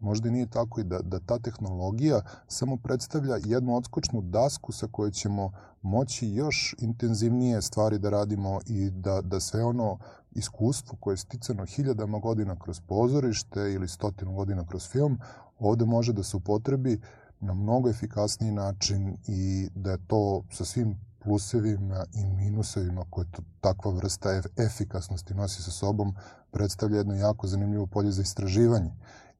možda 0.00 0.30
nije 0.30 0.46
tako 0.46 0.80
i 0.80 0.84
da, 0.84 0.98
da 0.98 1.18
ta 1.18 1.38
tehnologija 1.38 2.20
samo 2.48 2.76
predstavlja 2.76 3.36
jednu 3.44 3.76
odskočnu 3.76 4.22
dasku 4.22 4.72
sa 4.72 4.86
kojoj 4.90 5.10
ćemo 5.10 5.52
moći 5.82 6.28
još 6.28 6.74
intenzivnije 6.78 7.62
stvari 7.62 7.98
da 7.98 8.10
radimo 8.10 8.60
i 8.66 8.90
da, 8.90 9.20
da 9.20 9.40
sve 9.40 9.64
ono 9.64 9.98
iskustvo 10.32 10.96
koje 11.00 11.12
je 11.12 11.18
sticano 11.18 11.64
hiljadama 11.64 12.18
godina 12.18 12.56
kroz 12.58 12.80
pozorište 12.80 13.60
ili 13.60 13.88
stotinu 13.88 14.34
godina 14.34 14.66
kroz 14.66 14.88
film, 14.88 15.18
ovde 15.58 15.84
može 15.84 16.12
da 16.12 16.22
se 16.22 16.36
upotrebi 16.36 17.00
na 17.40 17.54
mnogo 17.54 17.88
efikasniji 17.88 18.52
način 18.52 19.16
i 19.26 19.68
da 19.74 19.90
je 19.90 20.06
to 20.06 20.42
sa 20.50 20.64
svim 20.64 20.96
plusevima 21.24 22.04
i 22.14 22.26
minusevima 22.26 23.04
koje 23.10 23.26
to, 23.30 23.42
takva 23.60 23.90
vrsta 23.90 24.42
efikasnosti 24.56 25.34
nosi 25.34 25.62
sa 25.62 25.70
sobom 25.70 26.14
predstavlja 26.50 26.96
jedno 26.96 27.14
jako 27.14 27.46
zanimljivo 27.46 27.86
polje 27.86 28.12
za 28.12 28.22
istraživanje. 28.22 28.92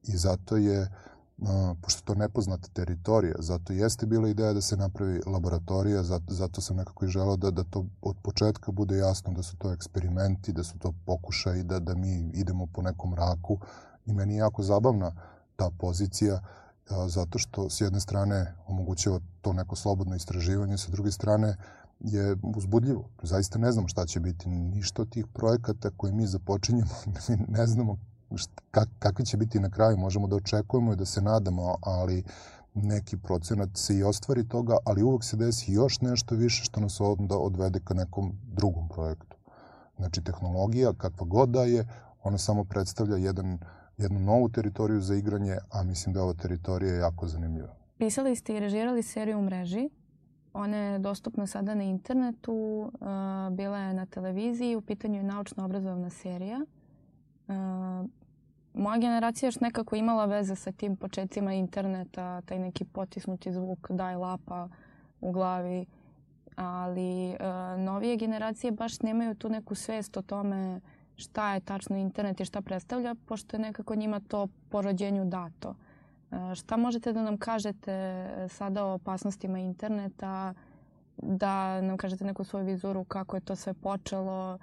I 0.07 0.17
zato 0.17 0.57
je, 0.57 0.87
pošto 1.81 2.01
to 2.05 2.15
nepoznata 2.15 2.67
teritorija, 2.73 3.35
zato 3.39 3.73
jeste 3.73 4.05
bila 4.05 4.29
ideja 4.29 4.53
da 4.53 4.61
se 4.61 4.77
napravi 4.77 5.21
laboratorija, 5.25 6.03
zato, 6.03 6.33
zato 6.33 6.61
sam 6.61 6.77
nekako 6.77 7.05
i 7.05 7.09
želao 7.09 7.37
da, 7.37 7.51
da 7.51 7.63
to 7.63 7.85
od 8.01 8.15
početka 8.23 8.71
bude 8.71 8.97
jasno 8.97 9.33
da 9.33 9.43
su 9.43 9.57
to 9.57 9.73
eksperimenti, 9.73 10.53
da 10.53 10.63
su 10.63 10.79
to 10.79 10.93
pokušaji, 11.05 11.63
da, 11.63 11.79
da 11.79 11.95
mi 11.95 12.31
idemo 12.33 12.65
po 12.73 12.81
nekom 12.81 13.13
raku. 13.13 13.59
I 14.05 14.13
meni 14.13 14.33
je 14.33 14.37
jako 14.37 14.63
zabavna 14.63 15.11
ta 15.55 15.69
pozicija, 15.77 16.41
zato 17.07 17.39
što 17.39 17.69
s 17.69 17.81
jedne 17.81 17.99
strane 17.99 18.55
omogućava 18.67 19.19
to 19.41 19.53
neko 19.53 19.75
slobodno 19.75 20.15
istraživanje, 20.15 20.77
sa 20.77 20.91
druge 20.91 21.11
strane 21.11 21.57
je 21.99 22.35
uzbudljivo. 22.55 23.09
Zaista 23.23 23.59
ne 23.59 23.71
znamo 23.71 23.87
šta 23.87 24.05
će 24.05 24.19
biti. 24.19 24.49
Ništa 24.49 25.01
od 25.01 25.09
tih 25.09 25.27
projekata 25.33 25.89
koje 25.97 26.13
mi 26.13 26.27
započinjemo, 26.27 26.91
ne 27.57 27.67
znamo 27.67 27.97
kak, 28.71 28.89
kakvi 28.99 29.25
će 29.25 29.37
biti 29.37 29.59
na 29.59 29.69
kraju, 29.69 29.97
možemo 29.97 30.27
da 30.27 30.35
očekujemo 30.35 30.93
i 30.93 30.95
da 30.95 31.05
se 31.05 31.21
nadamo, 31.21 31.75
ali 31.81 32.23
neki 32.73 33.17
procenat 33.17 33.69
se 33.73 33.97
i 33.97 34.03
ostvari 34.03 34.47
toga, 34.47 34.77
ali 34.85 35.03
uvek 35.03 35.23
se 35.23 35.37
desi 35.37 35.73
još 35.73 36.01
nešto 36.01 36.35
više 36.35 36.63
što 36.63 36.79
nas 36.79 37.01
onda 37.01 37.37
odvede 37.37 37.79
ka 37.79 37.93
nekom 37.93 38.31
drugom 38.43 38.89
projektu. 38.89 39.37
Znači, 39.97 40.23
tehnologija, 40.23 40.93
kakva 40.93 41.27
god 41.27 41.49
da 41.49 41.63
je, 41.63 41.87
ona 42.23 42.37
samo 42.37 42.63
predstavlja 42.63 43.17
jedan, 43.17 43.59
jednu 43.97 44.19
novu 44.19 44.49
teritoriju 44.49 45.01
za 45.01 45.15
igranje, 45.15 45.57
a 45.71 45.83
mislim 45.83 46.13
da 46.13 46.19
je 46.19 46.23
ova 46.23 46.33
teritorija 46.33 46.95
jako 46.95 47.27
zanimljiva. 47.27 47.75
Pisali 47.97 48.35
ste 48.35 48.57
i 48.57 48.59
režirali 48.59 49.03
seriju 49.03 49.39
u 49.39 49.41
mreži. 49.41 49.89
Ona 50.53 50.77
je 50.77 50.99
dostupna 50.99 51.47
sada 51.47 51.75
na 51.75 51.83
internetu, 51.83 52.91
bila 53.51 53.77
je 53.77 53.93
na 53.93 54.05
televiziji, 54.05 54.75
u 54.75 54.81
pitanju 54.81 55.15
je 55.15 55.23
naučno-obrazovna 55.23 56.09
serija. 56.09 56.59
Moja 58.73 58.97
generacija 58.97 59.47
još 59.47 59.59
nekako 59.59 59.95
imala 59.95 60.25
veze 60.25 60.55
sa 60.55 60.71
tim 60.71 60.95
početcima 60.95 61.53
interneta, 61.53 62.41
taj 62.41 62.59
neki 62.59 62.85
potisnuti 62.85 63.51
zvuk 63.51 63.91
daj 63.91 64.15
lapa 64.15 64.69
u 65.21 65.31
glavi, 65.31 65.85
ali 66.55 67.29
uh, 67.29 67.79
novije 67.79 68.17
generacije 68.17 68.71
baš 68.71 69.01
nemaju 69.01 69.35
tu 69.35 69.49
neku 69.49 69.75
svest 69.75 70.17
o 70.17 70.21
tome 70.21 70.81
šta 71.15 71.53
je 71.53 71.59
tačno 71.59 71.97
internet 71.97 72.39
i 72.39 72.45
šta 72.45 72.61
predstavlja, 72.61 73.15
pošto 73.25 73.55
je 73.55 73.61
nekako 73.61 73.95
njima 73.95 74.19
to 74.19 74.47
po 74.69 74.81
rođenju 74.81 75.25
dato. 75.25 75.75
Uh, 76.31 76.53
šta 76.53 76.77
možete 76.77 77.13
da 77.13 77.23
nam 77.23 77.37
kažete 77.37 78.27
sada 78.49 78.85
o 78.85 78.93
opasnostima 78.93 79.59
interneta, 79.59 80.53
da 81.17 81.81
nam 81.81 81.97
kažete 81.97 82.25
neku 82.25 82.43
svoju 82.43 82.65
vizuru 82.65 83.03
kako 83.03 83.37
je 83.37 83.41
to 83.41 83.55
sve 83.55 83.73
počelo, 83.73 84.59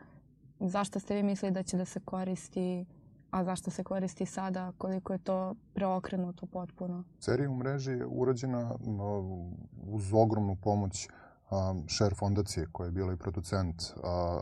zašto 0.68 1.00
ste 1.00 1.14
vi 1.14 1.22
mislili 1.22 1.52
da 1.52 1.62
će 1.62 1.76
da 1.76 1.84
se 1.84 2.00
koristi, 2.00 2.84
a 3.30 3.44
zašto 3.44 3.70
se 3.70 3.84
koristi 3.84 4.26
sada, 4.26 4.72
koliko 4.78 5.12
je 5.12 5.18
to 5.18 5.54
preokrenuto 5.74 6.46
potpuno? 6.46 7.04
Serija 7.18 7.50
u 7.50 7.56
mreži 7.56 7.90
je 7.90 8.06
urađena 8.06 8.74
uz 9.86 10.12
ogromnu 10.12 10.56
pomoć 10.62 11.08
Share 11.88 12.14
fondacije 12.14 12.66
koja 12.72 12.86
je 12.86 12.90
bila 12.90 13.12
i 13.12 13.16
producent, 13.16 13.82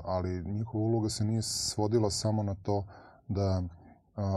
ali 0.04 0.44
njihova 0.44 0.84
uloga 0.84 1.08
se 1.08 1.24
nije 1.24 1.42
svodila 1.42 2.10
samo 2.10 2.42
na 2.42 2.54
to 2.54 2.84
da 3.28 3.62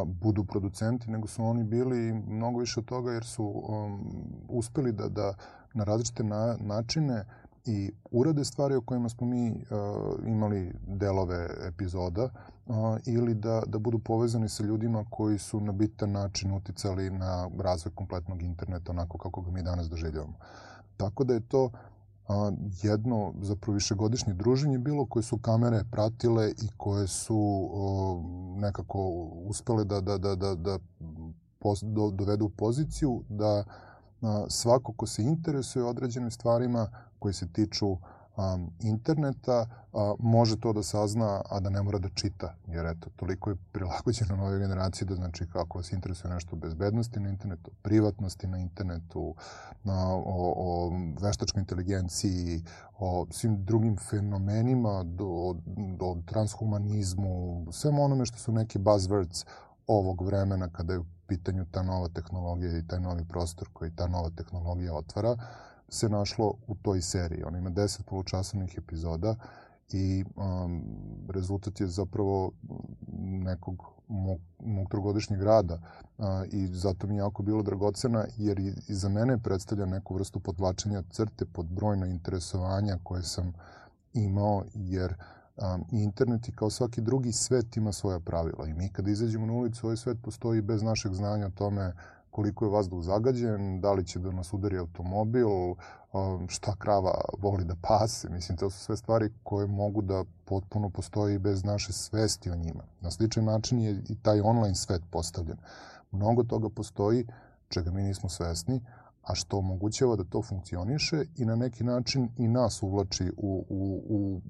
budu 0.06 0.44
producenti, 0.44 1.12
nego 1.12 1.28
su 1.28 1.44
oni 1.44 1.64
bili 1.64 2.14
mnogo 2.14 2.60
više 2.60 2.80
od 2.80 2.86
toga 2.86 3.12
jer 3.12 3.26
su 3.26 3.44
um, 3.46 4.02
uspeli 4.50 4.92
da, 4.92 5.10
da 5.10 5.34
na 5.74 5.84
različite 5.84 6.24
na, 6.24 6.58
načine 6.60 7.26
i 7.66 7.92
urade 8.12 8.46
stvari 8.46 8.76
o 8.76 8.82
kojima 8.82 9.10
smo 9.10 9.28
mi 9.28 9.52
uh, 9.52 10.28
imali 10.28 10.74
delove 10.88 11.50
epizoda 11.68 12.30
uh, 12.66 12.76
ili 13.06 13.34
da, 13.34 13.62
da 13.68 13.80
budu 13.80 14.00
povezani 14.00 14.50
sa 14.50 14.64
ljudima 14.64 15.06
koji 15.10 15.40
su 15.40 15.60
na 15.60 15.72
bitan 15.72 16.12
način 16.12 16.54
uticali 16.54 17.10
na 17.10 17.50
razvoj 17.60 17.96
kompletnog 17.96 18.42
interneta 18.42 18.92
onako 18.92 19.18
kako 19.18 19.42
ga 19.42 19.52
mi 19.52 19.64
danas 19.64 19.90
doživljavamo. 19.90 20.34
Tako 20.98 21.24
da 21.24 21.34
je 21.34 21.48
to 21.48 21.64
uh, 21.64 21.72
jedno 22.82 23.34
zapravo 23.42 23.74
višegodišnje 23.74 24.34
druženje 24.34 24.78
bilo 24.78 25.06
koje 25.06 25.24
su 25.24 25.38
kamere 25.38 25.84
pratile 25.92 26.52
i 26.52 26.68
koje 26.78 27.08
su 27.08 27.70
o, 27.74 28.22
nekako 28.58 29.00
uspele 29.46 29.84
da, 29.84 30.02
da, 30.02 30.18
da, 30.18 30.36
da, 30.36 30.56
da 30.56 30.80
pos, 31.60 31.84
do, 31.84 32.12
dovedu 32.12 32.46
u 32.46 32.50
poziciju 32.50 33.24
da 33.30 33.64
svako 34.50 34.94
ko 34.94 35.08
se 35.08 35.24
interesuje 35.24 35.86
određenim 35.86 36.32
stvarima 36.32 36.88
koje 37.20 37.34
se 37.34 37.48
tiču 37.48 37.98
interneta 38.80 39.66
može 40.20 40.60
to 40.60 40.74
da 40.74 40.84
sazna, 40.84 41.42
a 41.50 41.60
da 41.60 41.70
ne 41.70 41.82
mora 41.82 42.00
da 42.00 42.10
čita. 42.10 42.56
Jer 42.68 42.86
eto, 42.86 43.10
toliko 43.16 43.50
je 43.50 43.56
prilagođeno 43.72 44.36
novoj 44.36 44.60
generaciji 44.60 45.08
da 45.08 45.16
znači 45.16 45.46
kako 45.54 45.78
vas 45.78 45.92
interesuje 45.92 46.34
nešto 46.34 46.56
o 46.56 46.60
bezbednosti 46.60 47.20
na 47.20 47.30
internetu, 47.30 47.72
privatnosti 47.82 48.48
na 48.48 48.58
internetu, 48.58 49.36
na, 49.84 50.14
o, 50.14 50.54
o 50.58 50.92
veštačkoj 51.22 51.60
inteligenciji, 51.60 52.64
o 53.00 53.26
svim 53.32 53.66
drugim 53.66 53.98
fenomenima, 53.98 55.04
do, 55.04 55.56
do 55.98 56.18
transhumanizmu, 56.26 57.68
svemu 57.72 58.04
onome 58.04 58.26
što 58.26 58.38
su 58.38 58.52
neki 58.52 58.80
buzzwords 58.80 59.46
ovog 59.88 60.22
vremena 60.22 60.70
kada 60.70 60.94
je 60.94 61.02
pitanju 61.34 61.66
ta 61.72 61.84
nova 61.84 62.08
tehnologija 62.08 62.78
i 62.78 62.88
taj 62.88 63.00
novi 63.00 63.26
prostor 63.26 63.68
koji 63.74 63.96
ta 63.96 64.08
nova 64.08 64.30
tehnologija 64.30 64.94
otvara 64.96 65.38
se 65.90 66.10
našlo 66.10 66.54
u 66.68 66.76
toj 66.76 67.02
seriji. 67.02 67.44
Ona 67.44 67.58
ima 67.58 67.70
10 67.70 68.04
polučasovnih 68.04 68.78
epizoda 68.78 69.36
i 69.92 70.26
um, 70.36 70.84
rezultat 71.30 71.82
je 71.82 71.88
zapravo 71.88 72.52
nekog 73.18 73.84
mog, 74.08 74.40
mog 74.60 74.90
trogodišnjeg 74.90 75.42
rada 75.42 75.80
uh, 76.18 76.26
i 76.52 76.68
zato 76.68 77.08
mi 77.08 77.16
je 77.16 77.20
jako 77.20 77.44
bilo 77.44 77.64
dragocena 77.64 78.26
jer 78.38 78.60
i, 78.60 78.74
i 78.88 78.94
za 78.94 79.10
mene 79.10 79.38
predstavlja 79.38 79.86
neku 79.86 80.16
vrstu 80.16 80.40
podvlačenja 80.40 81.04
crte 81.12 81.46
pod 81.46 81.66
brojna 81.66 82.08
interesovanja 82.08 82.98
koje 83.04 83.24
sam 83.24 83.54
imao 84.14 84.64
jer 84.74 85.16
um, 85.56 85.86
internet 85.92 86.48
i 86.48 86.56
kao 86.56 86.70
svaki 86.70 87.02
drugi 87.02 87.32
svet 87.32 87.78
ima 87.78 87.92
svoja 87.92 88.20
pravila 88.20 88.68
i 88.68 88.74
mi 88.74 88.90
kada 88.90 89.12
izađemo 89.12 89.46
na 89.46 89.54
ulicu 89.54 89.88
ovaj 89.88 89.98
svet 89.98 90.18
postoji 90.22 90.62
bez 90.62 90.84
našeg 90.84 91.14
znanja 91.14 91.48
o 91.48 91.50
tome 91.58 91.94
koliko 92.34 92.66
je 92.66 92.72
vazduh 92.72 93.04
zagađen, 93.04 93.82
da 93.82 93.94
li 93.94 94.06
će 94.06 94.20
da 94.20 94.32
nas 94.32 94.54
udari 94.54 94.78
automobil, 94.78 95.48
šta 96.48 96.76
krava 96.76 97.14
voli 97.40 97.66
da 97.66 97.76
pase. 97.82 98.30
Mislim, 98.30 98.58
to 98.58 98.70
su 98.70 98.80
sve 98.80 98.98
stvari 98.98 99.30
koje 99.44 99.68
mogu 99.68 100.02
da 100.02 100.24
potpuno 100.46 100.90
postoji 100.90 101.40
bez 101.40 101.64
naše 101.64 101.94
svesti 101.94 102.50
o 102.50 102.56
njima. 102.56 102.84
Na 103.02 103.12
sličan 103.12 103.46
način 103.46 103.80
je 103.80 103.92
i 104.10 104.16
taj 104.22 104.42
online 104.42 104.76
svet 104.76 105.02
postavljen. 105.12 105.58
Mnogo 106.12 106.44
toga 106.44 106.70
postoji 106.70 107.28
čega 107.70 107.92
mi 107.92 108.04
nismo 108.04 108.30
svesni, 108.30 108.82
a 109.24 109.36
što 109.36 109.58
omogućava 109.58 110.16
da 110.16 110.24
to 110.24 110.42
funkcioniše 110.42 111.26
i 111.38 111.46
na 111.46 111.56
neki 111.56 111.84
način 111.84 112.30
i 112.38 112.48
nas 112.48 112.84
uvlači 112.84 113.32
u, 113.38 113.66
u, 113.70 114.02
u 114.10 114.42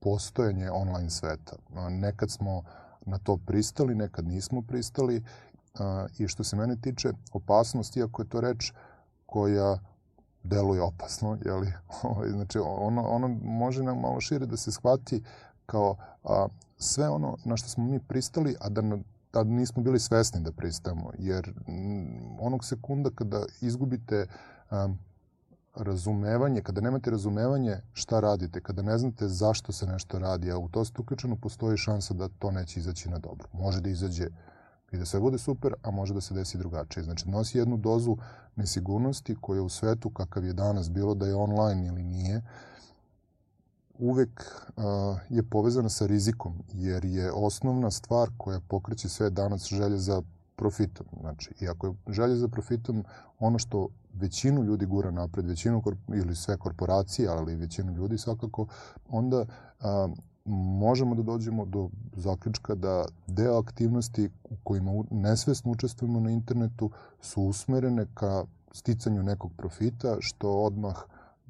postojanje 0.00 0.70
online 0.70 1.10
sveta. 1.10 1.56
Nekad 1.90 2.30
smo 2.30 2.62
na 3.06 3.18
to 3.18 3.36
pristali, 3.46 3.94
nekad 3.94 4.26
nismo 4.26 4.62
pristali 4.62 5.22
I 6.18 6.28
što 6.28 6.44
se 6.44 6.56
mene 6.56 6.76
tiče, 6.76 7.12
opasnost, 7.32 7.96
iako 7.96 8.22
je 8.22 8.28
to 8.28 8.40
reč 8.40 8.72
koja 9.26 9.78
deluje 10.42 10.82
opasno, 10.82 11.38
jeli? 11.44 11.72
Ovaj, 12.02 12.28
znači, 12.28 12.58
ono, 12.58 13.02
ono 13.02 13.28
može 13.42 13.82
nam 13.82 14.00
malo 14.00 14.20
šire 14.20 14.46
da 14.46 14.56
se 14.56 14.72
shvati 14.72 15.22
kao 15.66 15.96
a, 16.24 16.46
sve 16.78 17.08
ono 17.08 17.36
na 17.44 17.56
što 17.56 17.68
smo 17.68 17.84
mi 17.84 17.98
pristali, 17.98 18.56
a 18.60 18.68
da, 18.68 18.82
da 19.32 19.44
nismo 19.44 19.82
bili 19.82 20.00
svesni 20.00 20.40
da 20.40 20.52
pristamo. 20.52 21.10
Jer 21.18 21.54
onog 22.40 22.64
sekunda 22.64 23.10
kada 23.14 23.44
izgubite 23.60 24.26
a, 24.70 24.88
razumevanje, 25.82 26.62
kada 26.62 26.80
nemate 26.80 27.10
razumevanje 27.10 27.80
šta 27.92 28.20
radite, 28.20 28.60
kada 28.60 28.82
ne 28.82 28.98
znate 28.98 29.28
zašto 29.28 29.72
se 29.72 29.86
nešto 29.86 30.18
radi, 30.18 30.50
a 30.50 30.58
u 30.58 30.68
to 30.68 30.84
ste 30.84 31.02
uključeno, 31.02 31.36
postoji 31.36 31.76
šansa 31.76 32.14
da 32.14 32.28
to 32.28 32.50
neće 32.50 32.80
izaći 32.80 33.10
na 33.10 33.18
dobro. 33.18 33.48
Može 33.52 33.80
da 33.80 33.90
izađe 33.90 34.26
i 34.92 34.96
da 34.96 35.04
sve 35.04 35.20
bude 35.20 35.38
super, 35.38 35.74
a 35.82 35.90
može 35.90 36.14
da 36.14 36.20
se 36.20 36.34
desi 36.34 36.58
drugačije. 36.58 37.04
Znači, 37.04 37.28
nosi 37.28 37.58
jednu 37.58 37.76
dozu 37.76 38.16
nesigurnosti 38.56 39.36
koja 39.40 39.62
u 39.62 39.68
svetu, 39.68 40.10
kakav 40.10 40.44
je 40.44 40.52
danas, 40.52 40.90
bilo 40.90 41.14
da 41.14 41.26
je 41.26 41.34
online 41.34 41.86
ili 41.86 42.02
nije, 42.02 42.42
uvek 43.98 44.44
uh, 44.76 44.84
je 45.28 45.42
povezana 45.42 45.88
sa 45.88 46.06
rizikom, 46.06 46.62
jer 46.72 47.04
je 47.04 47.32
osnovna 47.32 47.90
stvar 47.90 48.28
koja 48.36 48.60
pokreće 48.60 49.08
sve 49.08 49.30
danas 49.30 49.66
želje 49.66 49.98
za 49.98 50.22
profitom. 50.60 51.06
Znači, 51.20 51.54
i 51.60 51.68
ako 51.68 51.86
je 51.86 51.94
želje 52.08 52.36
za 52.36 52.48
profitom 52.48 53.04
ono 53.38 53.58
što 53.58 53.88
većinu 54.14 54.62
ljudi 54.64 54.86
gura 54.86 55.10
napred, 55.10 55.46
većinu 55.46 55.82
ili 56.14 56.34
sve 56.36 56.56
korporacije, 56.56 57.28
ali 57.28 57.56
većinu 57.56 57.92
ljudi 57.92 58.18
svakako, 58.18 58.66
onda 59.08 59.40
uh, 59.40 60.10
možemo 60.82 61.14
da 61.14 61.22
dođemo 61.22 61.64
do 61.64 61.88
zaključka 62.16 62.74
da 62.74 63.04
deo 63.26 63.58
aktivnosti 63.58 64.28
u 64.44 64.56
kojima 64.64 64.90
nesvesno 65.10 65.72
učestvujemo 65.72 66.20
na 66.20 66.30
internetu 66.30 66.90
su 67.20 67.42
usmerene 67.42 68.06
ka 68.14 68.44
sticanju 68.72 69.22
nekog 69.22 69.52
profita, 69.56 70.16
što 70.20 70.50
odmah 70.50 70.96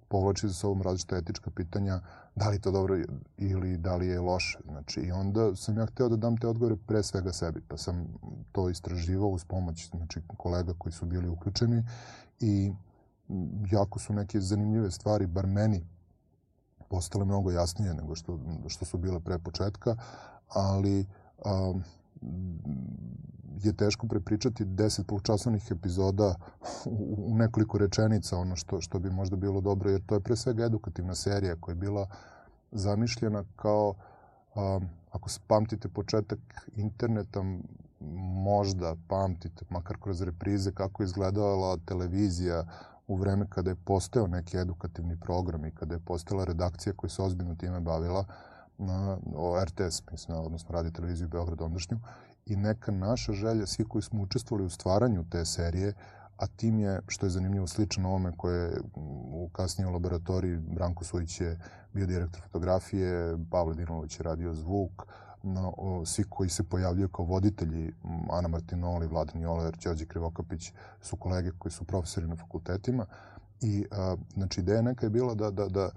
povlači 0.09 0.49
za 0.49 0.55
sobom 0.55 0.83
različita 0.83 1.17
etička 1.17 1.51
pitanja 1.51 2.01
da 2.35 2.49
li 2.49 2.61
to 2.61 2.71
dobro 2.71 2.97
ili 3.39 3.77
da 3.77 3.97
li 3.97 4.07
je 4.07 4.21
loše. 4.21 4.59
Znači, 4.65 5.01
I 5.01 5.13
onda 5.13 5.57
sam 5.57 5.79
ja 5.79 5.87
hteo 5.87 6.09
da 6.09 6.17
dam 6.17 6.37
te 6.37 6.47
odgovore 6.47 6.77
pre 6.87 7.03
svega 7.03 7.33
sebi, 7.33 7.61
pa 7.69 7.77
sam 7.77 8.07
to 8.53 8.71
istraživao 8.71 9.29
uz 9.29 9.45
pomoć 9.45 9.91
znači, 9.91 10.21
kolega 10.37 10.73
koji 10.79 10.93
su 10.93 11.07
bili 11.07 11.29
uključeni 11.29 11.85
i 12.41 12.73
jako 13.71 13.99
su 13.99 14.13
neke 14.13 14.41
zanimljive 14.41 14.91
stvari, 14.91 15.27
bar 15.27 15.47
meni, 15.47 15.87
postale 16.89 17.25
mnogo 17.25 17.51
jasnije 17.51 17.95
nego 17.95 18.15
što, 18.15 18.39
što 18.69 18.85
su 18.85 18.99
bile 18.99 19.21
pre 19.21 19.39
početka, 19.39 19.97
ali 20.49 21.07
um, 21.45 21.83
je 23.63 23.73
teško 23.73 24.07
prepričati 24.07 24.65
deset 24.65 25.07
polučasovnih 25.07 25.69
epizoda 25.71 26.35
u, 26.87 27.35
nekoliko 27.35 27.79
rečenica, 27.79 28.37
ono 28.37 28.57
što, 28.57 28.81
što 28.81 28.99
bi 28.99 29.11
možda 29.11 29.37
bilo 29.37 29.61
dobro, 29.61 29.91
jer 29.91 30.03
to 30.07 30.15
je 30.15 30.21
pre 30.21 30.37
svega 30.37 30.65
edukativna 30.65 31.15
serija 31.15 31.57
koja 31.61 31.73
je 31.73 31.77
bila 31.77 32.09
zamišljena 32.73 33.45
kao, 33.57 33.95
um, 34.55 34.89
ako 35.11 35.29
pamtite 35.47 35.89
početak 35.89 36.39
interneta, 36.77 37.43
možda 38.45 38.97
pamtite, 39.09 39.65
makar 39.71 39.97
kroz 40.01 40.23
reprize, 40.23 40.73
kako 40.73 41.03
je 41.03 41.05
izgledala 41.05 41.77
televizija 41.87 42.65
u 43.07 43.17
vreme 43.17 43.47
kada 43.49 43.71
je 43.71 43.77
postao 43.85 44.27
neki 44.27 44.59
edukativni 44.59 45.21
program 45.21 45.65
i 45.65 45.75
kada 45.75 45.95
je 45.95 46.01
postala 46.01 46.45
redakcija 46.45 46.93
koja 46.97 47.11
se 47.11 47.23
ozbiljno 47.23 47.55
time 47.55 47.81
bavila 47.81 48.25
na, 48.81 49.19
RTS, 49.65 50.03
mislim, 50.11 50.39
odnosno 50.39 50.73
radio 50.73 50.91
televiziju 50.91 51.29
Beograd 51.29 51.61
ondašnju, 51.61 51.99
i 52.47 52.57
neka 52.57 52.93
naša 52.93 53.33
želja, 53.33 53.67
svi 53.67 53.85
koji 53.85 54.03
smo 54.03 54.23
učestvovali 54.23 54.67
u 54.67 54.71
stvaranju 54.71 55.25
te 55.31 55.45
serije, 55.45 55.95
a 56.37 56.47
tim 56.47 56.79
je, 56.79 57.01
što 57.07 57.27
je 57.27 57.31
zanimljivo, 57.31 57.67
slično 57.67 58.09
ovome 58.09 58.33
koje 58.37 58.63
je 58.63 58.81
u 59.33 59.49
kasnije 59.53 59.89
u 59.89 59.93
laboratoriji, 59.93 60.57
Branko 60.57 61.05
Sujić 61.05 61.41
je 61.41 61.59
bio 61.93 62.07
direktor 62.07 62.43
fotografije, 62.43 63.37
Pavle 63.51 63.75
Dinolović 63.75 64.19
je 64.19 64.23
radio 64.23 64.55
zvuk, 64.55 65.07
no, 65.43 65.75
o, 65.77 66.07
svi 66.07 66.25
koji 66.29 66.49
se 66.49 66.63
pojavljaju 66.63 67.09
kao 67.09 67.25
voditelji, 67.25 67.93
Ana 68.31 68.49
Martinoli, 68.49 69.07
Vladan 69.07 69.43
Joler, 69.43 69.77
Đorđe 69.85 70.07
Krivokapić, 70.07 70.73
su 71.01 71.17
kolege 71.17 71.51
koji 71.59 71.73
su 71.73 71.85
profesori 71.85 72.27
na 72.27 72.37
fakultetima. 72.37 73.07
I, 73.61 73.87
a, 73.91 74.17
znači, 74.35 74.61
ideja 74.61 74.83
neka 74.83 75.07
je 75.07 75.11
bila 75.11 75.35
da, 75.35 75.51
da, 75.51 75.69
da 75.69 75.91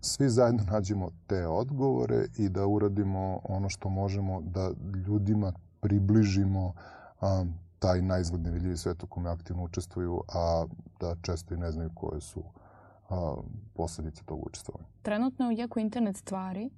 svi 0.00 0.28
zajedno 0.28 0.64
nađemo 0.70 1.10
te 1.26 1.46
odgovore 1.46 2.26
i 2.38 2.48
da 2.48 2.66
uradimo 2.66 3.40
ono 3.44 3.68
što 3.68 3.88
možemo 3.88 4.40
da 4.40 4.70
ljudima 5.06 5.52
približimo 5.80 6.72
taj 7.78 8.02
najzgled 8.02 8.42
nevidljivi 8.42 8.76
svet 8.76 9.02
u 9.02 9.06
kome 9.06 9.30
aktivno 9.30 9.64
učestvuju, 9.64 10.22
a 10.34 10.66
da 11.00 11.16
često 11.22 11.54
i 11.54 11.58
ne 11.58 11.72
znaju 11.72 11.90
koje 11.94 12.20
su 12.20 12.42
a, 13.08 13.34
posledice 13.74 14.22
tog 14.24 14.46
učestvovanja. 14.46 14.88
Trenutno 15.02 15.48
u 15.48 15.52
jeku 15.52 15.78
internet 15.80 16.16
stvari 16.16 16.70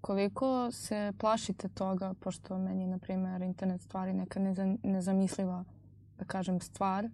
koliko 0.00 0.70
se 0.72 1.12
plašite 1.18 1.68
toga, 1.68 2.14
pošto 2.20 2.58
meni, 2.58 2.86
na 2.86 2.98
primjer, 2.98 3.42
internet 3.42 3.80
stvari 3.80 4.12
neka 4.12 4.40
nezamisliva, 4.82 5.64
da 6.18 6.24
kažem, 6.24 6.60
stvar 6.60 7.08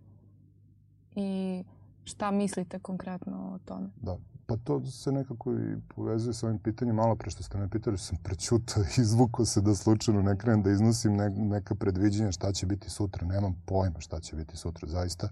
i 1.14 1.64
šta 2.04 2.30
mislite 2.30 2.78
konkretno 2.78 3.52
o 3.54 3.58
tome? 3.58 3.90
Da, 3.96 4.16
pa 4.52 4.56
to 4.64 4.86
se 4.86 5.12
nekako 5.12 5.52
i 5.52 5.76
povezuje 5.94 6.34
sa 6.34 6.46
ovim 6.46 6.58
pitanjem. 6.58 6.96
Malo 6.96 7.16
pre 7.16 7.30
što 7.30 7.42
ste 7.42 7.58
me 7.58 7.68
pitali, 7.68 7.98
sam 7.98 8.16
prećutao 8.22 8.82
i 8.82 9.00
izvukao 9.06 9.44
se 9.44 9.60
da 9.60 9.74
slučajno 9.74 10.22
ne 10.22 10.38
krenem 10.38 10.62
da 10.62 10.70
iznosim 10.70 11.16
ne, 11.16 11.30
neka 11.30 11.74
predviđenja 11.74 12.32
šta 12.32 12.52
će 12.52 12.66
biti 12.66 12.90
sutra. 12.90 13.26
Nemam 13.26 13.62
pojma 13.66 14.00
šta 14.00 14.20
će 14.20 14.36
biti 14.36 14.56
sutra, 14.56 14.88
zaista. 14.88 15.28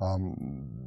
Um, 0.00 0.36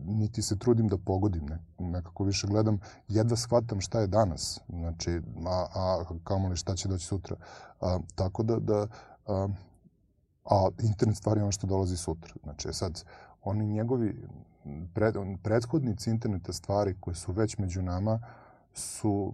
niti 0.06 0.42
se 0.42 0.58
trudim 0.60 0.88
da 0.88 0.98
pogodim. 0.98 1.46
Ne, 1.46 1.60
nekako 1.80 2.24
više 2.24 2.48
gledam, 2.48 2.80
jedva 3.08 3.38
shvatam 3.38 3.82
šta 3.82 4.00
je 4.00 4.08
danas. 4.08 4.60
Znači, 4.70 5.22
a, 5.46 5.66
a 5.76 6.04
kamo 6.24 6.48
li 6.50 6.56
šta 6.56 6.76
će 6.76 6.88
doći 6.88 7.06
sutra. 7.06 7.36
A, 7.82 8.00
tako 8.16 8.44
da, 8.44 8.60
da 8.60 8.88
a, 9.28 9.48
a 10.46 10.68
internet 10.84 11.18
stvari 11.18 11.40
je 11.40 11.44
ono 11.44 11.52
što 11.52 11.68
dolazi 11.68 11.98
sutra. 11.98 12.34
Znači, 12.44 12.74
sad, 12.74 13.04
oni 13.44 13.68
njegovi 13.68 14.28
pred, 14.94 15.16
prethodnici 15.44 16.10
interneta 16.10 16.54
stvari 16.54 16.96
koje 17.00 17.16
su 17.16 17.32
već 17.32 17.58
među 17.58 17.82
nama 17.82 18.20
su 18.74 19.34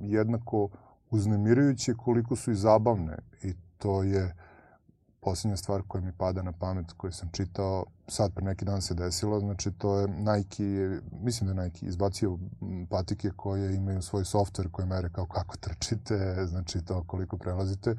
jednako 0.00 0.68
uznemirujuće 1.10 1.94
koliko 1.94 2.36
su 2.36 2.52
i 2.52 2.56
zabavne 2.56 3.16
i 3.42 3.54
to 3.78 4.02
je 4.02 4.34
posljednja 5.26 5.56
stvar 5.56 5.82
koja 5.88 6.04
mi 6.04 6.12
pada 6.12 6.42
na 6.42 6.52
pamet, 6.52 6.92
koju 6.92 7.12
sam 7.12 7.28
čitao, 7.32 7.84
sad 8.08 8.32
pre 8.34 8.44
neki 8.44 8.64
dan 8.64 8.82
se 8.82 8.94
desilo, 8.94 9.40
znači 9.40 9.70
to 9.70 9.98
je 10.00 10.08
Nike, 10.08 10.64
je, 10.64 11.00
mislim 11.22 11.46
da 11.46 11.62
je 11.62 11.64
Nike 11.64 11.86
izbacio 11.86 12.38
patike 12.90 13.30
koje 13.36 13.74
imaju 13.74 14.02
svoj 14.02 14.24
softver 14.24 14.68
koji 14.70 14.88
mere 14.88 15.08
kao 15.08 15.26
kako 15.26 15.56
trčite, 15.56 16.46
znači 16.46 16.84
to 16.84 17.04
koliko 17.06 17.36
prelazite. 17.36 17.96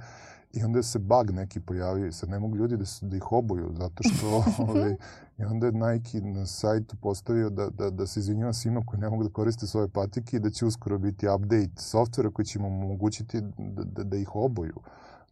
I 0.53 0.63
onda 0.63 0.83
se 0.83 0.99
bug 0.99 1.31
neki 1.31 1.59
pojavio 1.59 2.07
i 2.07 2.11
sad 2.11 2.29
ne 2.29 2.39
mogu 2.39 2.55
ljudi 2.55 2.77
da, 2.77 2.85
da 3.01 3.15
ih 3.17 3.31
obuju 3.31 3.73
zato 3.77 4.03
što 4.03 4.43
ovaj, 4.63 4.95
i 5.37 5.43
onda 5.43 5.65
je 5.65 5.71
Nike 5.71 6.21
na 6.21 6.45
sajtu 6.45 6.95
postavio 7.01 7.49
da, 7.49 7.69
da, 7.69 7.89
da 7.89 8.07
se 8.07 8.19
izvinjava 8.19 8.53
svima 8.53 8.81
koji 8.85 8.99
ne 8.99 9.09
mogu 9.09 9.23
da 9.23 9.29
koriste 9.29 9.67
svoje 9.67 9.89
patike 9.89 10.37
i 10.37 10.39
da 10.39 10.49
će 10.49 10.65
uskoro 10.65 10.97
biti 10.97 11.27
update 11.27 11.81
softvera 11.81 12.31
koji 12.31 12.45
će 12.45 12.59
im 12.59 12.65
omogućiti 12.65 13.41
da, 13.57 13.83
da, 13.83 14.03
da 14.03 14.17
ih 14.17 14.35
obuju. 14.35 14.79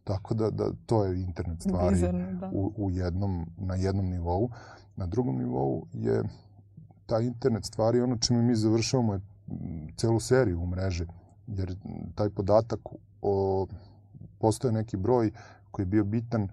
Tako 0.06 0.34
da, 0.34 0.50
da 0.50 0.70
to 0.86 1.04
je 1.04 1.22
internet 1.22 1.62
stvari 1.62 1.94
Bizarno, 1.94 2.32
da. 2.32 2.50
u, 2.52 2.72
u 2.76 2.90
jednom, 2.90 3.46
na 3.56 3.74
jednom 3.74 4.06
nivou. 4.06 4.50
Na 4.96 5.06
drugom 5.06 5.38
nivou 5.38 5.86
je 5.92 6.22
ta 7.06 7.20
internet 7.20 7.64
stvari 7.64 8.00
ono 8.00 8.16
čime 8.16 8.42
mi 8.42 8.54
završavamo 8.54 9.14
je 9.14 9.20
celu 9.96 10.20
seriju 10.20 10.62
u 10.62 10.66
mreži. 10.66 11.06
Jer 11.46 11.76
taj 12.14 12.30
podatak 12.30 12.80
o, 13.22 13.66
postoje 14.38 14.72
neki 14.72 14.96
broj 14.96 15.30
koji 15.70 15.84
je 15.84 15.88
bio 15.88 16.04
bitan 16.04 16.48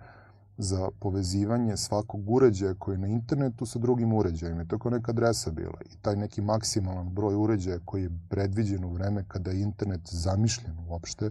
za 0.58 0.90
povezivanje 1.00 1.78
svakog 1.78 2.30
uređaja 2.30 2.74
koji 2.74 2.96
je 2.96 3.00
na 3.00 3.08
internetu 3.08 3.66
sa 3.66 3.80
drugim 3.80 4.14
uređajima. 4.14 4.64
I 4.64 4.68
to 4.68 4.76
je 4.76 4.80
kao 4.80 4.92
neka 4.92 5.12
adresa 5.12 5.52
bila. 5.52 5.78
I 5.86 5.98
taj 6.02 6.16
neki 6.16 6.42
maksimalan 6.42 7.10
broj 7.10 7.36
uređaja 7.36 7.80
koji 7.86 8.04
je 8.04 8.18
predviđen 8.30 8.84
u 8.84 8.94
vreme 8.94 9.24
kada 9.28 9.52
je 9.52 9.62
internet 9.62 10.02
zamišljen 10.06 10.76
uopšte, 10.90 11.30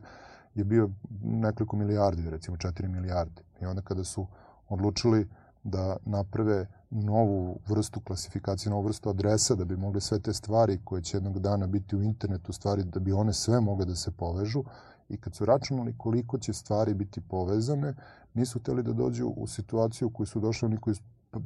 je 0.54 0.64
bio 0.64 0.90
nekoliko 1.22 1.76
milijardi, 1.76 2.30
recimo 2.30 2.56
4 2.56 2.88
milijarde. 2.88 3.42
I 3.60 3.66
onda 3.66 3.82
kada 3.82 4.04
su 4.04 4.26
odlučili 4.68 5.28
da 5.64 5.96
naprave 6.04 6.66
novu 6.90 7.58
vrstu 7.68 8.00
klasifikacije, 8.00 8.70
novu 8.70 8.82
vrstu 8.82 9.08
adresa 9.08 9.54
da 9.54 9.64
bi 9.64 9.76
mogli 9.76 10.00
sve 10.00 10.18
te 10.18 10.32
stvari 10.32 10.80
koje 10.84 11.02
će 11.02 11.16
jednog 11.16 11.38
dana 11.38 11.66
biti 11.66 11.96
u 11.96 12.02
internetu, 12.02 12.52
stvari 12.52 12.84
da 12.84 13.00
bi 13.00 13.12
one 13.12 13.32
sve 13.32 13.60
mogle 13.60 13.86
da 13.86 13.96
se 13.96 14.10
povežu 14.10 14.64
i 15.08 15.16
kad 15.16 15.34
su 15.34 15.44
računali 15.44 15.94
koliko 15.98 16.38
će 16.38 16.52
stvari 16.52 16.94
biti 16.94 17.20
povezane, 17.20 17.94
nisu 18.34 18.58
hteli 18.58 18.82
da 18.82 18.92
dođu 18.92 19.26
u 19.26 19.46
situaciju 19.46 20.08
u 20.08 20.10
kojoj 20.10 20.26
su 20.26 20.40
došli 20.40 20.66
oni 20.66 20.76
koji 20.76 20.96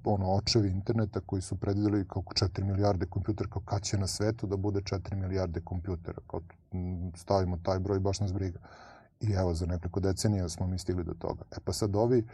ono, 0.05 0.35
očevi 0.35 0.71
interneta 0.71 1.21
koji 1.21 1.43
su 1.43 1.57
predvideli 1.57 2.09
kao 2.09 2.23
4 2.23 2.65
milijarde 2.65 3.07
kompjutera, 3.07 3.51
kao 3.51 3.63
kad 3.65 3.83
će 3.83 3.99
na 3.99 4.07
svetu 4.07 4.47
da 4.47 4.57
bude 4.57 4.81
4 4.81 5.17
milijarde 5.17 5.61
kompjutera, 5.61 6.19
kao 6.27 6.41
stavimo 7.15 7.59
taj 7.63 7.79
broj, 7.79 8.01
baš 8.01 8.21
nas 8.21 8.33
briga. 8.33 8.59
I 9.21 9.33
evo, 9.33 9.55
za 9.55 9.67
nekoliko 9.67 10.01
decenija 10.01 10.49
smo 10.49 10.67
mi 10.67 10.79
stigli 10.79 11.05
do 11.05 11.15
toga. 11.15 11.45
E 11.57 11.57
pa 11.65 11.73
sad 11.73 11.97
ovi 11.97 12.27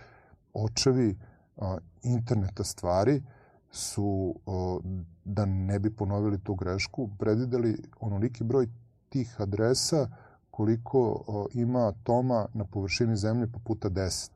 očevi 0.55 1.19
a, 1.57 1.79
interneta 2.03 2.65
stvari 2.65 3.23
su, 3.71 4.35
a, 4.47 4.79
da 5.25 5.45
ne 5.45 5.79
bi 5.79 5.97
ponovili 5.97 6.39
tu 6.39 6.55
grešku, 6.55 7.09
predvideli 7.19 7.83
onoliki 8.01 8.45
broj 8.45 8.69
tih 9.09 9.41
adresa 9.41 10.09
koliko 10.51 11.25
a, 11.29 11.45
ima 11.55 11.89
atoma 11.89 12.47
na 12.55 12.65
površini 12.65 13.17
zemlje 13.17 13.53
po 13.53 13.59
puta 13.59 13.91
10. 13.91 14.31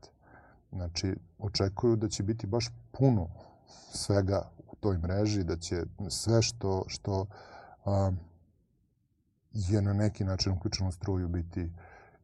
Znači, 0.72 1.16
očekuju 1.38 1.96
da 1.96 2.08
će 2.08 2.22
biti 2.22 2.46
baš 2.46 2.68
puno 2.92 3.28
svega 3.92 4.50
u 4.72 4.76
toj 4.76 4.98
mreži, 4.98 5.44
da 5.44 5.56
će 5.56 5.84
sve 6.08 6.42
što, 6.42 6.84
što 6.86 7.26
a, 7.84 8.12
je 9.52 9.82
na 9.82 9.92
neki 9.92 10.24
način 10.24 10.52
uključeno 10.52 10.88
u 10.88 10.92
struju 10.92 11.28
biti 11.28 11.70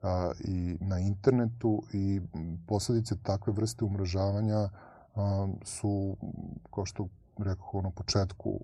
a, 0.03 0.33
i 0.45 0.77
na 0.81 0.99
internetu 0.99 1.83
i 1.93 2.21
posledice 2.67 3.17
takve 3.23 3.53
vrste 3.53 3.85
umražavanja 3.85 4.69
a, 5.15 5.49
su, 5.65 6.17
kao 6.75 6.87
što 6.87 7.09
rekao 7.39 7.83
na 7.83 7.91
početku, 7.91 8.61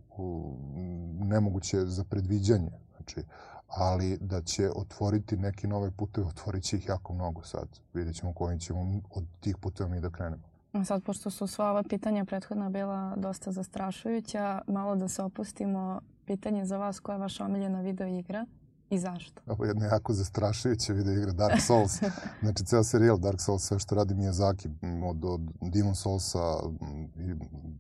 nemoguće 1.13 1.87
za 1.87 2.05
predviđanje. 2.05 2.71
Znači, 2.97 3.23
ali 3.69 4.19
da 4.21 4.43
će 4.43 4.71
otvoriti 4.77 5.37
neki 5.37 5.67
nove 5.67 5.91
puteve, 5.91 6.27
otvorit 6.27 6.65
će 6.65 6.77
ih 6.77 6.89
jako 6.89 7.15
mnogo 7.15 7.43
sad. 7.43 7.69
Vidjet 7.95 8.17
ćemo 8.17 8.33
kojim 8.33 8.59
ćemo 8.59 9.01
od 9.11 9.25
tih 9.41 9.57
puteva 9.57 9.89
mi 9.89 10.01
da 10.01 10.11
krenemo. 10.11 10.43
Sad, 10.85 11.03
pošto 11.03 11.31
su 11.31 11.47
sva 11.47 11.71
ova 11.71 11.83
pitanja 11.83 12.25
prethodna 12.25 12.71
bila 12.71 13.17
dosta 13.17 13.53
zastrašujuća, 13.53 14.63
malo 14.67 14.97
da 14.97 15.09
se 15.09 15.23
opustimo. 15.23 16.01
Pitanje 16.27 16.65
za 16.65 16.79
vas, 16.79 17.01
koja 17.01 17.15
je 17.15 17.21
vaša 17.21 17.45
omiljena 17.45 17.81
video 17.81 18.07
igra? 18.07 18.47
I 18.91 18.99
zašto? 18.99 19.43
Ovo 19.47 19.65
je 19.65 19.69
jedna 19.69 19.87
jako 19.87 20.13
zastrašujuća 20.13 20.93
video 20.93 21.15
igra 21.15 21.33
Dark 21.33 21.61
Souls. 21.67 21.93
znači, 22.43 22.65
ceo 22.65 22.85
serijal 22.85 23.19
Dark 23.19 23.41
Souls, 23.41 23.63
sve 23.63 23.79
što 23.79 23.95
radi 23.95 24.15
Miyazaki, 24.15 24.69
od, 25.05 25.25
od 25.25 25.41
Demon 25.61 25.95
Soulsa 25.95 26.57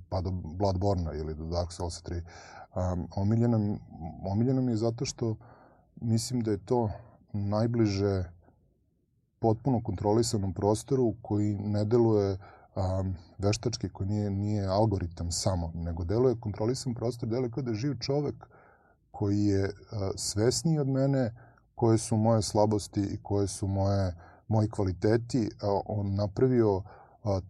pa 0.08 0.20
do 0.20 0.30
Bloodborne 0.30 1.18
ili 1.18 1.34
do 1.34 1.44
Dark 1.44 1.72
Souls 1.72 2.02
3. 2.02 2.22
Um, 2.92 3.08
omiljena, 3.16 3.76
omiljena 4.30 4.60
mi 4.60 4.72
je 4.72 4.76
zato 4.76 5.04
što 5.04 5.36
mislim 5.96 6.40
da 6.40 6.50
je 6.50 6.64
to 6.64 6.90
najbliže 7.32 8.24
potpuno 9.38 9.82
kontrolisanom 9.82 10.52
prostoru 10.52 11.14
koji 11.22 11.54
ne 11.54 11.84
deluje 11.84 12.38
um, 12.76 13.14
veštački, 13.38 13.88
koji 13.88 14.08
nije, 14.08 14.30
nije 14.30 14.66
algoritam 14.66 15.32
samo, 15.32 15.72
nego 15.74 16.04
deluje 16.04 16.40
kontrolisan 16.40 16.94
prostor, 16.94 17.28
deluje 17.28 17.50
kao 17.50 17.62
da 17.62 17.70
je 17.70 17.76
živ 17.76 17.98
čovek 18.00 18.48
koji 19.18 19.44
je 19.44 19.70
svesniji 20.16 20.78
od 20.78 20.88
mene 20.88 21.34
koje 21.74 21.98
su 21.98 22.16
moje 22.16 22.42
slabosti 22.42 23.00
i 23.00 23.18
koje 23.22 23.46
su 23.46 23.66
moje 23.66 24.14
moji 24.48 24.68
kvaliteti. 24.70 25.50
On 25.86 26.14
napravio 26.14 26.82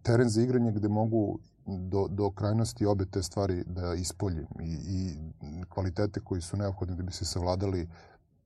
teren 0.03 0.29
za 0.29 0.41
igranje 0.41 0.71
gde 0.71 0.87
mogu 0.87 1.39
do, 1.65 2.07
do 2.07 2.31
krajnosti 2.31 2.85
obe 2.85 3.05
te 3.05 3.23
stvari 3.23 3.63
da 3.65 3.93
ispoljim 3.93 4.47
i, 4.59 4.73
i 4.87 5.63
kvalitete 5.69 6.19
koji 6.19 6.41
su 6.41 6.57
neophodni 6.57 6.95
da 6.95 7.03
bi 7.03 7.11
se 7.11 7.25
savladali 7.25 7.89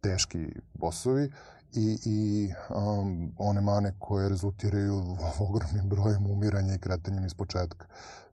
teški 0.01 0.47
bosovi 0.73 1.31
i, 1.73 1.97
i 2.05 2.49
um, 2.75 3.31
one 3.38 3.62
mane 3.62 3.93
koje 3.99 4.29
rezultiraju 4.29 5.03
ogromnim 5.49 5.89
brojem 5.89 6.25
umiranja 6.25 6.75
i 6.75 6.79
kretanjem 6.79 7.25
iz 7.25 7.33
početka. 7.33 7.86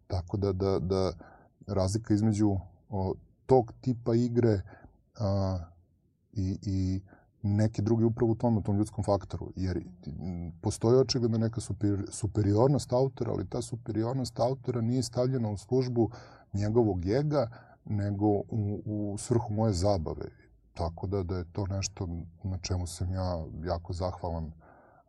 Tako 0.07 0.37
da, 0.37 0.53
da, 0.53 0.79
da 0.79 1.13
razlika 1.67 2.15
između 2.15 2.57
o, 2.89 3.15
tog 3.51 3.73
tipa 3.81 4.15
igre 4.15 4.61
a, 5.21 5.59
i, 6.33 6.59
i 6.63 7.01
neke 7.43 7.83
druge 7.83 8.05
upravo 8.05 8.33
u 8.33 8.35
tom, 8.35 8.59
u 8.59 8.63
tom 8.63 8.77
ljudskom 8.77 9.05
faktoru. 9.05 9.53
Jer 9.57 9.85
postoji 10.61 10.99
očigledno 10.99 11.39
neka 11.39 11.61
super, 11.61 12.07
superiornost 12.11 12.93
autora, 12.93 13.33
ali 13.33 13.49
ta 13.49 13.63
superiornost 13.63 14.41
autora 14.41 14.81
nije 14.81 15.03
stavljena 15.03 15.51
u 15.51 15.57
službu 15.57 16.11
njegovog 16.53 17.05
jega, 17.05 17.51
nego 17.85 18.27
u, 18.27 18.83
u 18.85 19.19
svrhu 19.19 19.55
moje 19.55 19.73
zabave. 19.73 20.31
Tako 20.75 21.07
da, 21.07 21.23
da 21.23 21.37
je 21.37 21.53
to 21.53 21.67
nešto 21.67 22.09
na 22.43 22.59
čemu 22.59 22.87
sam 22.87 23.13
ja 23.13 23.45
jako 23.65 23.93
zahvalan 23.93 24.53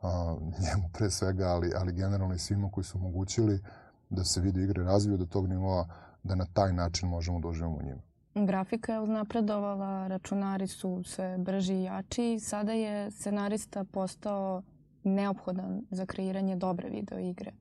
a, 0.01 0.35
njemu 0.59 0.89
pre 0.93 1.09
svega, 1.09 1.47
ali, 1.47 1.71
ali 1.75 1.93
generalno 1.93 2.35
i 2.35 2.39
svima 2.39 2.69
koji 2.71 2.83
su 2.83 2.97
omogućili 2.97 3.61
da 4.09 4.23
se 4.23 4.41
video 4.41 4.63
igre 4.63 4.83
razviju 4.83 5.17
do 5.17 5.25
tog 5.25 5.47
nivoa 5.47 5.87
da 6.23 6.35
na 6.35 6.45
taj 6.53 6.73
način 6.73 7.09
možemo 7.09 7.39
da 7.39 7.47
uživamo 7.47 7.77
u 7.77 7.83
njima. 7.83 8.01
Grafika 8.35 8.93
je 8.93 8.99
uznapredovala, 8.99 10.07
računari 10.07 10.67
su 10.67 11.03
sve 11.03 11.37
brži 11.37 11.73
i 11.73 11.83
jači. 11.83 12.39
Sada 12.39 12.71
je 12.71 13.11
scenarista 13.11 13.83
postao 13.83 14.61
neophodan 15.03 15.81
za 15.91 16.05
kreiranje 16.05 16.55
dobre 16.55 16.89
video 16.89 17.19
igre. 17.19 17.51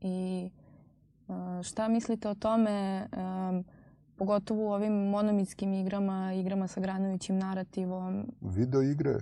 I 0.00 0.50
šta 1.62 1.88
mislite 1.88 2.28
o 2.28 2.34
tome, 2.34 3.06
pogotovo 4.16 4.64
u 4.64 4.72
ovim 4.72 4.92
monomitskim 4.92 5.72
igrama, 5.72 6.32
igrama 6.32 6.66
sa 6.66 6.80
granujućim 6.80 7.38
narativom? 7.38 8.26
Video 8.40 8.82
igre 8.82 9.18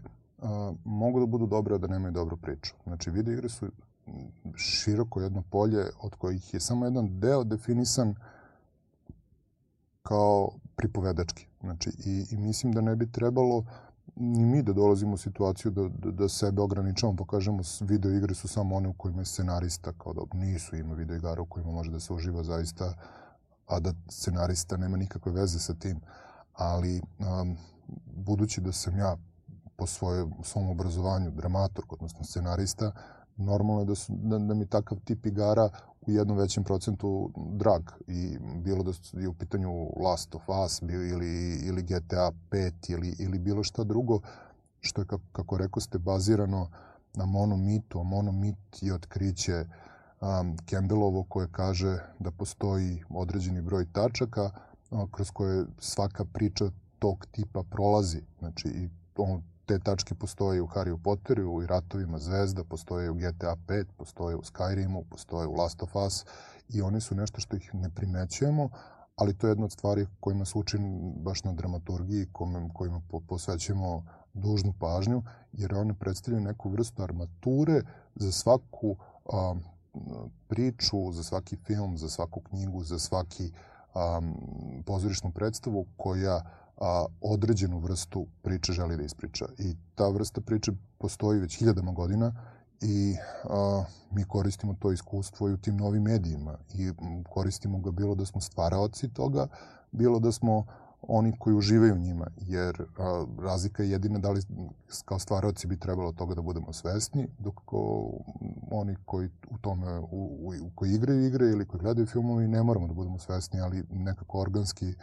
mogu 0.85 1.20
da 1.20 1.26
budu 1.26 1.46
dobre, 1.46 1.74
a 1.74 1.78
da 1.78 1.87
nemaju 1.87 2.12
dobru 2.12 2.37
priču. 2.37 2.74
Znači, 2.85 3.11
video 3.11 3.35
igre 3.35 3.48
su 3.48 3.66
široko 4.57 5.20
jedno 5.20 5.42
polje 5.50 5.85
od 6.00 6.14
kojih 6.14 6.54
je 6.54 6.61
samo 6.61 6.85
jedan 6.85 7.20
deo 7.20 7.44
definisan 7.44 8.14
kao 10.02 10.50
pripovedački. 10.77 11.47
Znači, 11.61 11.91
i, 12.05 12.27
i 12.31 12.37
mislim 12.37 12.73
da 12.73 12.81
ne 12.81 12.97
bi 12.97 13.13
trebalo 13.13 13.65
ni 14.17 14.45
mi 14.45 14.63
da 14.63 14.73
dolazimo 14.73 15.15
u 15.15 15.17
situaciju 15.17 15.71
da, 15.71 15.89
da, 15.89 16.11
da 16.11 16.29
sebe 16.29 16.63
ograničavamo, 16.63 17.17
pa 17.17 17.25
kažemo 17.25 17.63
video 17.81 18.13
igre 18.13 18.35
su 18.35 18.49
samo 18.49 18.77
one 18.77 18.89
u 18.89 18.93
kojima 18.93 19.21
je 19.21 19.25
scenarista, 19.25 19.93
kao 19.93 20.13
da 20.13 20.21
nisu 20.33 20.77
ima 20.77 20.95
video 20.95 21.17
igara 21.17 21.43
u 21.43 21.47
kojima 21.47 21.73
može 21.73 21.91
da 21.91 22.01
se 22.01 22.13
uživa 22.13 22.45
zaista, 22.45 22.95
a 23.67 23.81
da 23.81 23.93
scenarista 24.11 24.77
nema 24.77 24.97
nikakve 24.97 25.33
veze 25.33 25.59
sa 25.59 25.75
tim. 25.75 26.01
Ali, 26.53 27.03
um, 27.19 27.57
budući 28.07 28.61
da 28.61 28.73
sam 28.73 28.99
ja 28.99 29.17
po 29.77 29.87
svoje, 29.87 30.27
svom 30.43 30.71
obrazovanju 30.71 31.31
dramaturg, 31.31 31.93
odnosno 31.93 32.25
scenarista, 32.25 32.93
normalno 33.37 33.81
je 33.81 33.87
da, 33.87 33.95
su, 33.95 34.13
da, 34.17 34.39
da 34.39 34.55
mi 34.55 34.67
takav 34.67 34.99
tip 35.05 35.27
igara 35.27 35.69
u 36.07 36.11
jednom 36.11 36.38
većem 36.38 36.64
procentu 36.64 37.31
drag 37.37 37.83
i 38.07 38.38
bilo 38.64 38.83
da 38.83 39.21
je 39.21 39.29
u 39.29 39.35
pitanju 39.35 39.90
Last 40.05 40.35
of 40.35 40.43
Us 40.64 40.83
ili, 40.83 41.59
ili 41.67 41.83
GTA 41.83 42.33
5 42.51 42.73
ili, 42.88 43.17
ili 43.19 43.38
bilo 43.38 43.62
šta 43.62 43.85
drugo 43.85 44.21
što 44.81 45.01
je, 45.01 45.07
kako, 45.07 45.25
kako 45.33 45.59
rekao 45.59 45.81
ste, 45.81 45.99
bazirano 45.99 46.71
na 47.14 47.27
monomitu, 47.27 48.01
a 48.01 48.03
monomit 48.03 48.57
je 48.81 48.95
otkriće 48.95 49.64
um, 50.21 50.57
Campbellovo 50.71 51.23
koje 51.23 51.49
kaže 51.53 51.99
da 52.19 52.31
postoji 52.31 53.05
određeni 53.11 53.62
broj 53.62 53.87
tačaka 53.93 54.51
a, 54.90 55.07
kroz 55.11 55.31
koje 55.31 55.64
svaka 55.79 56.25
priča 56.25 56.64
tog 56.99 57.27
tipa 57.33 57.62
prolazi. 57.62 58.23
Znači, 58.38 58.69
i 58.69 58.88
on, 59.17 59.43
te 59.66 59.79
tačke 59.79 60.14
postoje 60.14 60.62
u 60.62 60.66
Harry 60.66 60.98
Potteru, 61.03 61.62
i 61.62 61.66
Ratovima 61.66 62.18
zvezda, 62.18 62.64
postoje 62.64 63.11
u 63.11 63.14
GTA 63.14 63.57
5, 63.66 63.85
postoje 63.96 64.37
u 64.37 64.42
Skyrimu, 64.42 65.05
postoje 65.11 65.46
u 65.46 65.53
Last 65.53 65.83
of 65.83 65.96
Us 65.96 66.24
i 66.68 66.83
one 66.83 67.00
su 67.00 67.14
nešto 67.14 67.40
što 67.40 67.57
ih 67.57 67.74
ne 67.74 67.90
primećujemo, 67.90 68.68
ali 69.16 69.35
to 69.35 69.46
je 69.46 69.50
jedna 69.50 69.64
od 69.64 69.72
stvari 69.72 70.07
kojima 70.20 70.44
se 70.44 70.59
učim 70.59 71.12
baš 71.16 71.44
na 71.44 71.53
dramaturgiji, 71.53 72.27
kojima, 72.33 72.68
kojima 72.74 73.00
posvećujemo 73.29 74.05
dužnu 74.35 74.74
pažnju, 74.81 75.22
jer 75.53 75.74
one 75.74 75.94
predstavljaju 75.94 76.44
neku 76.44 76.70
vrstu 76.70 77.03
armature 77.03 77.83
za 78.14 78.33
svaku 78.33 78.96
a, 79.33 79.55
priču, 80.48 81.12
za 81.12 81.22
svaki 81.22 81.57
film, 81.57 81.98
za 81.98 82.09
svaku 82.09 82.40
knjigu, 82.40 82.85
za 82.85 82.98
svaki 82.98 83.53
a, 83.94 84.20
pozorišnu 84.87 85.33
predstavu 85.33 85.87
koja 85.96 86.42
a, 86.85 87.07
određenu 87.20 87.79
vrstu 87.79 88.27
priče 88.42 88.73
želi 88.73 88.97
da 88.97 89.03
ispriča. 89.03 89.47
I 89.59 89.77
ta 89.94 90.09
vrsta 90.09 90.40
priče 90.40 90.73
postoji 90.99 91.40
već 91.40 91.59
hiljadama 91.59 91.92
godina 91.92 92.33
i 92.81 93.16
a, 93.44 93.85
mi 94.11 94.25
koristimo 94.25 94.75
to 94.81 94.92
iskustvo 94.92 95.49
i 95.49 95.53
u 95.53 95.57
tim 95.57 95.77
novim 95.77 96.03
medijima 96.03 96.59
i 96.75 96.92
koristimo 97.31 97.79
ga 97.79 97.90
bilo 97.90 98.14
da 98.14 98.27
smo 98.27 98.40
stvaraoci 98.40 99.09
toga, 99.09 99.47
bilo 99.92 100.18
da 100.18 100.33
smo 100.33 100.66
oni 101.09 101.33
koji 101.38 101.57
uživaju 101.57 101.99
njima, 101.99 102.27
jer 102.37 102.83
a, 102.99 103.25
razlika 103.42 103.83
je 103.83 103.90
jedina 103.90 104.18
da 104.18 104.31
li 104.31 104.42
kao 105.05 105.18
stvaraoci 105.18 105.66
bi 105.66 105.81
trebalo 105.81 106.12
toga 106.12 106.35
da 106.35 106.42
budemo 106.42 106.73
svesni, 106.73 107.29
dok 107.38 107.55
ko, 107.64 108.11
oni 108.70 108.97
koji 109.05 109.29
u 109.51 109.59
tome, 109.59 109.99
u, 109.99 110.07
u, 110.11 110.70
koji 110.75 110.94
igraju 110.94 111.27
igre 111.27 111.47
ili 111.47 111.66
koji 111.66 111.81
gledaju 111.81 112.07
filmovi 112.07 112.49
ne 112.49 112.62
moramo 112.62 112.87
da 112.87 112.94
budemo 112.94 113.18
svesni, 113.18 113.61
ali 113.61 113.85
nekako 113.90 114.40
organski 114.40 114.94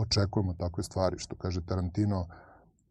očekujemo 0.00 0.54
takve 0.54 0.82
stvari, 0.82 1.18
što 1.18 1.36
kaže 1.36 1.60
Tarantino, 1.66 2.26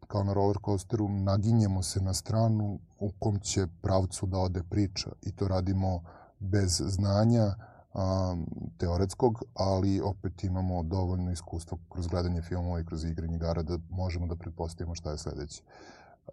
kao 0.06 0.24
na 0.24 0.32
roller 0.32 0.56
coasteru, 0.64 1.08
naginjemo 1.08 1.82
se 1.82 2.00
na 2.00 2.14
stranu 2.14 2.78
u 3.00 3.10
kom 3.18 3.40
će 3.40 3.66
pravcu 3.82 4.26
da 4.26 4.38
ode 4.38 4.62
priča 4.70 5.10
i 5.22 5.32
to 5.32 5.48
radimo 5.48 6.02
bez 6.38 6.82
znanja, 6.86 7.54
a, 7.94 8.36
teoretskog, 8.78 9.42
ali 9.54 10.00
opet 10.00 10.44
imamo 10.44 10.82
dovoljno 10.82 11.30
iskustva 11.30 11.78
kroz 11.88 12.06
gledanje 12.06 12.42
filmova 12.42 12.80
i 12.80 12.84
kroz 12.84 13.04
igranje 13.04 13.36
igara 13.36 13.62
da 13.62 13.78
možemo 13.90 14.26
da 14.26 14.36
pretpostavimo 14.36 14.94
šta 14.94 15.10
je 15.10 15.18
sledeće. 15.18 15.62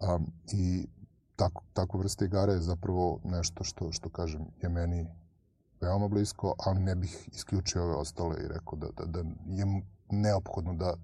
A, 0.00 0.18
I 0.52 0.86
tako, 1.36 1.62
tako 1.72 1.98
vrste 1.98 2.24
igara 2.24 2.52
je 2.52 2.60
zapravo 2.60 3.20
nešto 3.24 3.64
što, 3.64 3.92
što 3.92 4.08
kažem, 4.08 4.46
je 4.62 4.68
meni 4.68 5.06
veoma 5.80 6.08
blisko, 6.08 6.54
ali 6.58 6.80
ne 6.80 6.94
bih 6.94 7.28
isključio 7.32 7.84
ove 7.84 7.94
ostale 7.94 8.36
i 8.44 8.48
rekao 8.48 8.78
da, 8.78 8.88
da, 8.96 9.04
da 9.04 9.18
je 9.46 9.82
neophodno 10.10 10.74
da 10.74 10.94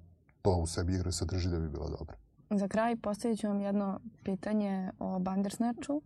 to 0.43 0.57
u 0.57 0.67
sebi 0.67 0.95
igra 0.95 1.13
sadrži 1.13 1.49
da 1.49 1.59
bi 1.59 1.69
bila 1.69 1.89
dobra. 1.99 2.17
Za 2.51 2.69
kraj 2.69 2.97
postavit 2.97 3.39
ću 3.41 3.49
vam 3.49 3.61
jedno 3.61 4.01
pitanje 4.25 4.91
o 4.99 5.19
Bandersnatchu. 5.19 6.03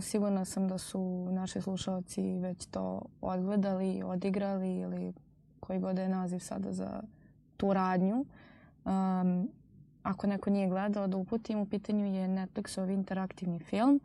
Sigurna 0.00 0.44
sam 0.44 0.68
da 0.68 0.78
su 0.78 1.28
naši 1.32 1.60
slušalci 1.60 2.22
već 2.38 2.66
to 2.66 3.02
odgledali, 3.20 4.02
odigrali 4.02 4.76
ili 4.76 5.12
koji 5.60 5.80
god 5.80 5.98
je 5.98 6.08
naziv 6.08 6.38
sada 6.38 6.72
za 6.72 7.02
tu 7.56 7.72
radnju. 7.72 8.24
Um, 8.84 9.50
ako 10.02 10.26
neko 10.26 10.50
nije 10.50 10.68
gledao, 10.68 11.06
da 11.06 11.16
uputim, 11.16 11.58
u 11.58 11.66
pitanju 11.66 12.06
je 12.06 12.28
Netflixov 12.28 12.90
interaktivni 12.90 13.58
film 13.58 14.00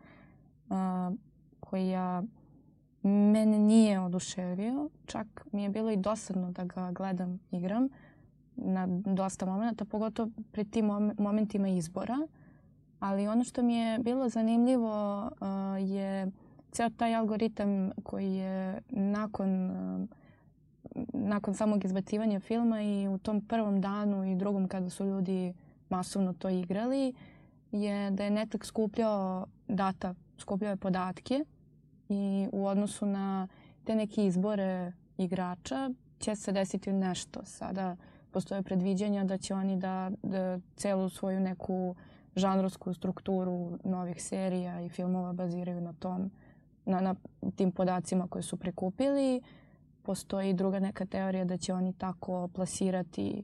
uh, 0.70 0.76
koji 1.60 1.90
ja 1.90 2.24
mene 3.04 3.60
nije 3.60 4.00
oduševio. 4.00 4.90
Čak 5.06 5.46
mi 5.52 5.64
je 5.64 5.70
bilo 5.70 5.92
i 5.92 5.98
dosadno 5.98 6.52
da 6.52 6.64
ga 6.64 6.92
gledam, 6.92 7.40
igram 7.52 7.90
na 8.56 8.88
dosta 8.88 9.46
momenta, 9.46 9.86
pogotovo 9.86 10.30
pri 10.52 10.66
tim 10.66 10.86
momentima 11.18 11.68
izbora. 11.68 12.28
Ali 13.00 13.28
ono 13.28 13.44
što 13.44 13.64
mi 13.64 13.76
je 13.76 14.00
bilo 14.00 14.30
zanimljivo 14.30 15.26
uh, 15.26 15.90
je 15.90 16.32
ceo 16.72 16.90
taj 16.90 17.16
algoritam 17.16 17.92
koji 18.04 18.34
je 18.34 18.82
nakon 18.90 19.72
uh, 19.72 20.08
nakon 21.14 21.56
samog 21.56 21.86
izbacivanja 21.86 22.40
filma 22.40 22.82
i 22.82 23.08
u 23.08 23.18
tom 23.18 23.42
prvom 23.42 23.82
danu 23.82 24.32
i 24.32 24.36
drugom 24.36 24.68
kada 24.68 24.90
su 24.90 25.06
ljudi 25.06 25.54
masovno 25.90 26.34
to 26.34 26.50
igrali 26.50 27.14
je 27.72 28.12
da 28.12 28.24
je 28.24 28.32
Netflix 28.32 28.64
skupljao 28.64 29.46
data, 29.68 30.16
skupljao 30.38 30.70
je 30.70 30.76
podatke 30.76 31.46
i 32.12 32.48
u 32.52 32.66
odnosu 32.66 33.06
na 33.06 33.48
te 33.84 33.96
neke 33.96 34.26
izbore 34.26 34.92
igrača 35.18 35.90
će 36.20 36.36
se 36.36 36.52
desiti 36.52 36.92
nešto. 36.92 37.46
Sada 37.46 37.96
postoje 38.32 38.62
predviđanja 38.62 39.24
da 39.24 39.38
će 39.38 39.54
oni 39.54 39.78
da, 39.78 40.12
da 40.24 40.60
celu 40.76 41.10
svoju 41.10 41.40
neku 41.40 41.90
uh, 41.90 41.96
žanrovsku 42.36 42.94
strukturu 42.94 43.78
novih 43.84 44.24
serija 44.24 44.82
i 44.82 44.90
filmova 44.90 45.34
baziraju 45.34 45.82
na 45.82 45.94
tom, 45.94 46.32
na, 46.86 47.02
na 47.02 47.16
tim 47.56 47.72
podacima 47.72 48.28
koje 48.28 48.44
su 48.44 48.58
prikupili. 48.58 49.42
Postoji 50.04 50.54
druga 50.54 50.80
neka 50.80 51.06
teorija 51.06 51.46
da 51.46 51.58
će 51.58 51.74
oni 51.74 51.94
tako 51.94 52.48
plasirati 52.48 53.44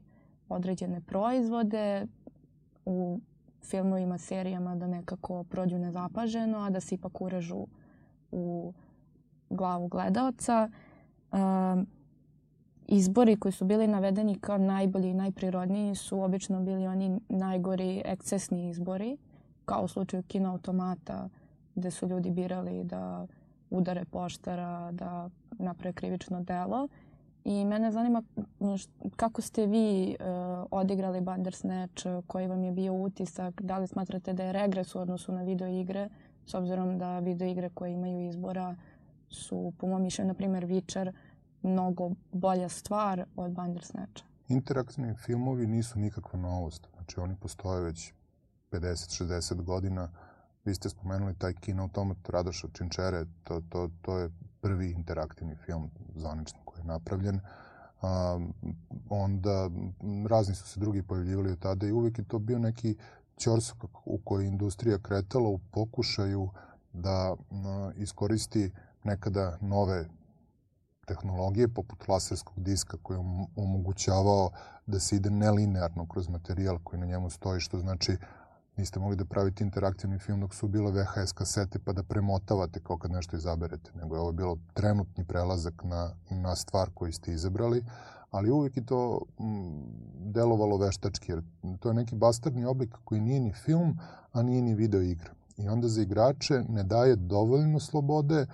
određene 0.49 1.01
proizvode 1.01 2.07
u 2.85 3.19
filmovima, 3.63 4.17
serijama 4.17 4.75
da 4.75 4.87
nekako 4.87 5.43
prođu 5.43 5.77
nezapaženo, 5.77 6.57
a 6.57 6.69
da 6.69 6.79
se 6.79 6.95
ipak 6.95 7.21
urežu 7.21 7.67
u 8.31 8.73
glavu 9.49 9.87
gledaoca. 9.87 10.69
Um, 11.31 11.87
izbori 12.87 13.35
koji 13.35 13.51
su 13.51 13.65
bili 13.65 13.87
navedeni 13.87 14.39
kao 14.39 14.57
najbolji 14.57 15.09
i 15.09 15.13
najprirodniji 15.13 15.95
su 15.95 16.21
obično 16.21 16.61
bili 16.61 16.87
oni 16.87 17.19
najgori 17.29 18.01
ekscesni 18.05 18.69
izbori, 18.69 19.17
kao 19.65 19.83
u 19.83 19.87
slučaju 19.87 20.23
kino 20.23 20.51
automata 20.51 21.29
gde 21.75 21.91
su 21.91 22.07
ljudi 22.07 22.31
birali 22.31 22.83
da 22.83 23.27
udare 23.69 24.05
poštara, 24.05 24.91
da 24.91 25.29
naprave 25.51 25.93
krivično 25.93 26.41
delo. 26.41 26.87
I 27.45 27.65
mene 27.65 27.91
zanima 27.91 28.23
kako 29.15 29.41
ste 29.41 29.65
vi 29.65 30.15
uh, 30.19 30.67
odigrali 30.71 31.21
Bandersnatch, 31.21 32.07
koji 32.27 32.47
vam 32.47 32.63
je 32.63 32.71
bio 32.71 32.93
utisak, 32.93 33.61
da 33.61 33.77
li 33.77 33.87
smatrate 33.87 34.33
da 34.33 34.43
je 34.43 34.51
regres 34.51 34.95
u 34.95 34.99
odnosu 34.99 35.31
na 35.31 35.43
video 35.43 35.67
igre, 35.67 36.09
s 36.47 36.53
obzirom 36.53 36.97
da 36.97 37.19
video 37.19 37.47
igre 37.47 37.69
koje 37.69 37.91
imaju 37.91 38.29
izbora 38.29 38.75
su, 39.29 39.73
po 39.77 39.87
mom 39.87 40.01
mišljenju, 40.01 40.27
na 40.27 40.33
primjer, 40.33 40.65
Witcher, 40.65 41.11
mnogo 41.61 42.11
bolja 42.31 42.69
stvar 42.69 43.25
od 43.35 43.51
Bandersnatcha. 43.51 44.25
Interaktivni 44.47 45.15
filmovi 45.15 45.67
nisu 45.67 45.99
nikakva 45.99 46.39
novost. 46.39 46.87
Znači, 46.93 47.19
oni 47.19 47.35
postoje 47.35 47.83
već 47.83 48.13
50-60 48.71 49.63
godina. 49.63 50.09
Vi 50.65 50.75
ste 50.75 50.89
spomenuli 50.89 51.35
taj 51.35 51.53
kino 51.53 51.83
automat 51.83 52.29
Radoša 52.29 52.67
Činčere, 52.73 53.25
to, 53.43 53.61
to, 53.69 53.89
to 54.01 54.17
je 54.17 54.29
prvi 54.61 54.91
interaktivni 54.91 55.55
film 55.55 55.89
zvanično 56.15 56.59
koji 56.65 56.79
je 56.79 56.85
napravljen. 56.85 57.39
A, 58.01 58.39
onda 59.09 59.69
razni 60.29 60.55
su 60.55 60.67
se 60.67 60.79
drugi 60.79 61.03
pojavljivali 61.03 61.51
od 61.51 61.59
tada 61.59 61.87
i 61.87 61.91
uvek 61.91 62.17
je 62.17 62.25
to 62.25 62.39
bio 62.39 62.59
neki 62.59 62.95
ćorsok 63.37 63.83
u 64.05 64.19
kojoj 64.23 64.47
industrija 64.47 64.97
kretala 64.97 65.49
u 65.49 65.59
pokušaju 65.71 66.49
da 66.93 67.35
iskoristi 67.95 68.71
nekada 69.03 69.57
nove 69.61 70.05
tehnologije 71.07 71.67
poput 71.67 72.07
laserskog 72.07 72.63
diska 72.63 72.97
koji 73.03 73.17
je 73.17 73.23
omogućavao 73.55 74.49
da 74.85 74.99
se 74.99 75.15
ide 75.15 75.29
nelinearno 75.29 76.07
kroz 76.07 76.29
materijal 76.29 76.79
koji 76.83 76.99
na 76.99 77.05
njemu 77.05 77.29
stoji, 77.29 77.59
što 77.59 77.79
znači 77.79 78.17
niste 78.77 78.99
mogli 78.99 79.15
da 79.15 79.25
pravite 79.25 79.63
interaktivni 79.63 80.19
film 80.19 80.39
dok 80.39 80.53
su 80.53 80.67
bile 80.67 80.91
VHS 80.91 81.31
kasete 81.31 81.79
pa 81.79 81.93
da 81.93 82.03
premotavate 82.03 82.79
kao 82.79 82.97
kad 82.97 83.11
nešto 83.11 83.35
izaberete, 83.35 83.91
nego 83.95 84.15
je 84.15 84.21
ovo 84.21 84.31
bilo 84.31 84.57
trenutni 84.73 85.25
prelazak 85.25 85.83
na, 85.83 86.11
na 86.29 86.55
stvar 86.55 86.89
koju 86.93 87.13
ste 87.13 87.31
izabrali, 87.31 87.83
ali 88.31 88.51
uvijek 88.51 88.77
je 88.77 88.85
to 88.85 89.21
m, 89.39 89.83
delovalo 90.33 90.77
veštački, 90.77 91.31
jer 91.31 91.41
to 91.79 91.89
je 91.89 91.93
neki 91.93 92.15
bastardni 92.15 92.65
oblik 92.65 92.95
koji 93.03 93.21
nije 93.21 93.39
ni 93.39 93.53
film, 93.53 93.99
a 94.33 94.41
nije 94.41 94.61
ni 94.61 94.75
video 94.75 95.01
igra. 95.01 95.31
I 95.57 95.67
onda 95.69 95.87
za 95.87 96.01
igrače 96.01 96.63
ne 96.69 96.83
daje 96.83 97.15
dovoljno 97.15 97.79
slobode, 97.79 98.45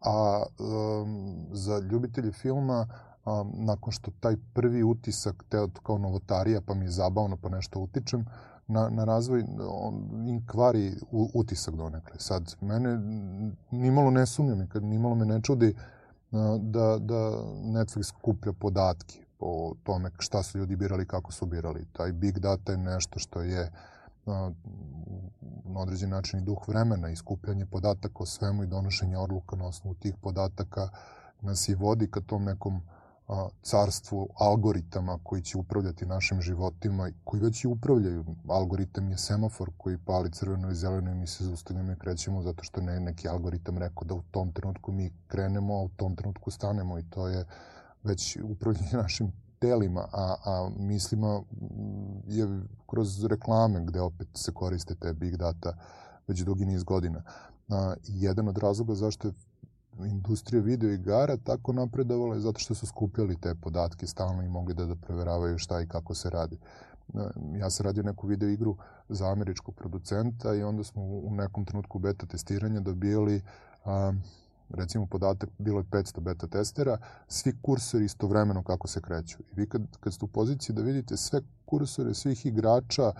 a 0.00 0.42
um, 0.58 1.46
za 1.52 1.78
ljubitelje 1.78 2.32
filma 2.32 2.86
um, 3.24 3.52
nakon 3.54 3.92
što 3.92 4.10
taj 4.20 4.36
prvi 4.52 4.82
utisak 4.82 5.44
te 5.48 5.66
kao 5.82 5.98
novotarija 5.98 6.60
pa 6.60 6.74
mi 6.74 6.84
je 6.84 6.90
zabavno 6.90 7.36
pa 7.36 7.48
nešto 7.48 7.80
utičem 7.80 8.26
na, 8.68 8.88
na 8.88 9.04
razvoj 9.04 9.44
on 9.68 10.28
im 10.28 10.46
kvari 10.46 10.92
u, 11.10 11.30
utisak 11.34 11.74
donekle. 11.74 12.14
Sad, 12.18 12.54
mene 12.60 13.00
nimalo 13.70 14.10
ne 14.10 14.26
sumnjam 14.26 14.68
nimalo 14.74 15.14
me 15.14 15.24
ne 15.24 15.40
čudi 15.42 15.74
da, 16.58 16.98
da 17.00 17.20
Netflix 17.62 18.02
skuplja 18.02 18.52
podatke 18.52 19.24
o 19.40 19.74
tome 19.82 20.10
šta 20.18 20.42
su 20.42 20.58
ljudi 20.58 20.76
birali, 20.76 21.06
kako 21.06 21.32
su 21.32 21.46
birali. 21.46 21.86
Taj 21.92 22.12
big 22.12 22.38
data 22.38 22.72
je 22.72 22.78
nešto 22.78 23.18
što 23.18 23.42
je 23.42 23.72
na 25.64 25.80
određen 25.80 26.10
način 26.10 26.40
i 26.40 26.44
duh 26.44 26.68
vremena 26.68 27.10
i 27.10 27.16
skupljanje 27.16 27.66
podataka 27.66 28.14
o 28.18 28.26
svemu 28.26 28.62
i 28.62 28.66
donošenje 28.66 29.18
odluka 29.18 29.56
na 29.56 29.66
osnovu 29.66 29.94
tih 29.94 30.14
podataka 30.20 30.88
nas 31.40 31.68
i 31.68 31.74
vodi 31.74 32.10
ka 32.10 32.20
tom 32.20 32.44
nekom 32.44 32.82
carstvu 33.62 34.28
algoritama 34.34 35.18
koji 35.22 35.42
će 35.42 35.58
upravljati 35.58 36.06
našim 36.06 36.40
životima, 36.40 37.10
koji 37.24 37.42
već 37.42 37.64
i 37.64 37.68
upravljaju. 37.68 38.24
Algoritam 38.48 39.10
je 39.10 39.18
semafor 39.18 39.70
koji 39.76 39.98
pali 39.98 40.30
crveno 40.30 40.70
i 40.70 40.74
zeleno 40.74 41.10
i 41.10 41.14
mi 41.14 41.26
se 41.26 41.44
zaustavljamo 41.44 41.92
i 41.92 41.96
krećemo 41.96 42.42
zato 42.42 42.64
što 42.64 42.80
ne 42.80 43.00
neki 43.00 43.28
algoritam 43.28 43.78
rekao 43.78 44.04
da 44.04 44.14
u 44.14 44.22
tom 44.30 44.52
trenutku 44.52 44.92
mi 44.92 45.12
krenemo, 45.26 45.74
a 45.74 45.82
u 45.82 45.88
tom 45.88 46.16
trenutku 46.16 46.50
stanemo 46.50 46.98
i 46.98 47.10
to 47.10 47.28
je 47.28 47.44
već 48.02 48.38
upravljanje 48.42 48.96
našim 49.02 49.32
telima, 49.58 50.08
a, 50.12 50.34
a 50.44 50.70
mislima 50.76 51.38
mm, 51.38 52.20
je 52.26 52.60
kroz 52.86 53.24
reklame 53.24 53.84
gde 53.84 54.00
opet 54.00 54.28
se 54.34 54.52
koriste 54.52 54.94
te 54.94 55.12
big 55.12 55.36
data 55.36 55.76
već 56.28 56.40
dugi 56.40 56.64
niz 56.64 56.84
godina. 56.84 57.22
A, 57.68 57.94
jedan 58.04 58.48
od 58.48 58.58
razloga 58.58 58.94
zašto 58.94 59.28
je 59.28 59.34
industrija 59.98 60.62
video 60.62 60.90
igara 60.90 61.36
tako 61.36 61.72
napredovala 61.72 62.34
je 62.34 62.40
zato 62.40 62.58
što 62.58 62.74
su 62.74 62.86
skupljali 62.86 63.40
te 63.40 63.54
podatke 63.54 64.06
stalno 64.06 64.42
i 64.42 64.48
mogli 64.48 64.74
da, 64.74 64.86
da 64.86 64.94
preveravaju 64.94 65.58
šta 65.58 65.80
i 65.80 65.86
kako 65.86 66.14
se 66.14 66.30
radi. 66.30 66.58
Ja 67.58 67.70
sam 67.70 67.86
radio 67.86 68.02
neku 68.02 68.26
video 68.26 68.48
igru 68.48 68.76
za 69.08 69.32
američkog 69.32 69.74
producenta 69.74 70.54
i 70.54 70.62
onda 70.62 70.84
smo 70.84 71.02
u 71.02 71.30
nekom 71.30 71.64
trenutku 71.64 71.98
beta 71.98 72.26
testiranja 72.26 72.80
dobijali 72.80 73.42
a, 73.84 74.12
recimo 74.70 75.06
podatak, 75.06 75.50
bilo 75.58 75.78
je 75.78 75.84
500 75.84 76.20
beta 76.20 76.46
testera, 76.46 76.98
svi 77.28 77.52
kursori 77.62 78.04
istovremeno 78.04 78.62
kako 78.62 78.88
se 78.88 79.00
kreću. 79.00 79.38
I 79.40 79.54
vi 79.60 79.68
kad, 79.68 79.82
kad 80.00 80.14
ste 80.14 80.24
u 80.24 80.28
poziciji 80.28 80.76
da 80.76 80.82
vidite 80.82 81.16
sve 81.16 81.40
kursore 81.64 82.14
svih 82.14 82.46
igrača 82.46 83.12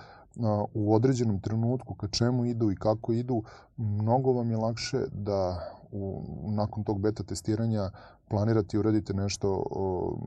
u 0.75 0.95
određenom 0.95 1.41
trenutku, 1.41 1.95
ka 1.95 2.09
čemu 2.09 2.45
idu 2.45 2.71
i 2.71 2.77
kako 2.77 3.13
idu, 3.13 3.43
mnogo 3.77 4.33
vam 4.33 4.51
je 4.51 4.57
lakše 4.57 4.99
da 5.13 5.69
u, 5.93 6.23
nakon 6.49 6.85
tog 6.85 7.01
beta 7.01 7.23
testiranja 7.23 7.91
planirate 8.29 8.77
i 8.77 8.81
uradite 8.81 9.15
nešto 9.15 9.65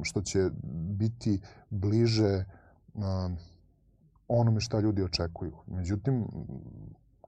što 0.04 0.22
će 0.22 0.50
biti 0.98 1.42
bliže 1.70 2.46
onome 4.28 4.60
šta 4.60 4.80
ljudi 4.80 5.04
očekuju. 5.04 5.54
Međutim, 5.68 6.26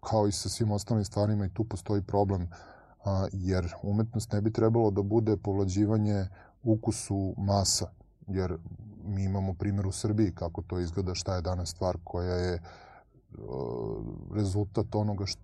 kao 0.02 0.28
i 0.28 0.32
sa 0.32 0.50
svim 0.50 0.72
ostalim 0.72 1.06
stvarima 1.06 1.46
i 1.46 1.54
tu 1.54 1.64
postoji 1.64 2.02
problem 2.02 2.48
jer 3.32 3.74
umetnost 3.84 4.32
ne 4.32 4.42
bi 4.42 4.54
trebalo 4.54 4.92
da 4.92 5.02
bude 5.02 5.38
povlađivanje 5.38 6.28
ukusu 6.64 7.34
masa, 7.38 7.90
jer 8.28 8.58
mi 9.08 9.24
imamo 9.24 9.54
primjer 9.54 9.88
u 9.88 9.92
Srbiji 9.92 10.32
kako 10.36 10.62
to 10.62 10.80
izgleda, 10.80 11.16
šta 11.16 11.36
je 11.36 11.42
danas 11.42 11.70
stvar 11.70 11.98
koja 12.04 12.36
je 12.36 12.62
rezultat 14.34 14.96
onoga 14.96 15.26
što, 15.26 15.42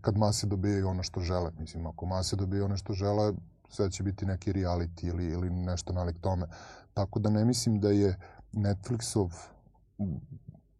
kad 0.00 0.16
mase 0.16 0.46
dobijaju 0.46 0.88
ono 0.88 1.02
što 1.02 1.20
žele. 1.20 1.50
Mislim, 1.58 1.86
ako 1.86 2.06
mase 2.06 2.36
dobijaju 2.36 2.64
ono 2.64 2.76
što 2.76 2.92
žele, 2.92 3.32
sve 3.68 3.90
će 3.90 4.02
biti 4.02 4.26
neki 4.26 4.52
reality 4.52 5.08
ili, 5.08 5.26
ili 5.26 5.50
nešto 5.50 5.92
nalik 5.92 6.16
tome. 6.20 6.46
Tako 6.94 7.18
da 7.18 7.30
ne 7.30 7.44
mislim 7.44 7.80
da 7.80 7.90
je 7.90 8.16
Netflixov 8.52 9.34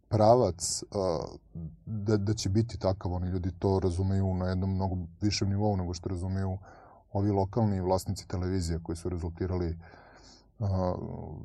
pravac 0.09 0.83
da, 1.85 2.17
da 2.17 2.33
će 2.33 2.49
biti 2.49 2.79
takav. 2.79 3.13
Oni 3.13 3.27
ljudi 3.27 3.51
to 3.59 3.79
razumeju 3.79 4.33
na 4.33 4.49
jednom 4.49 4.75
mnogo 4.75 4.97
višem 5.21 5.49
nivou 5.49 5.77
nego 5.77 5.93
što 5.93 6.09
razumeju 6.09 6.57
ovi 7.13 7.31
lokalni 7.31 7.81
vlasnici 7.81 8.27
televizije 8.27 8.79
koji 8.83 8.95
su 8.95 9.09
rezultirali 9.09 9.77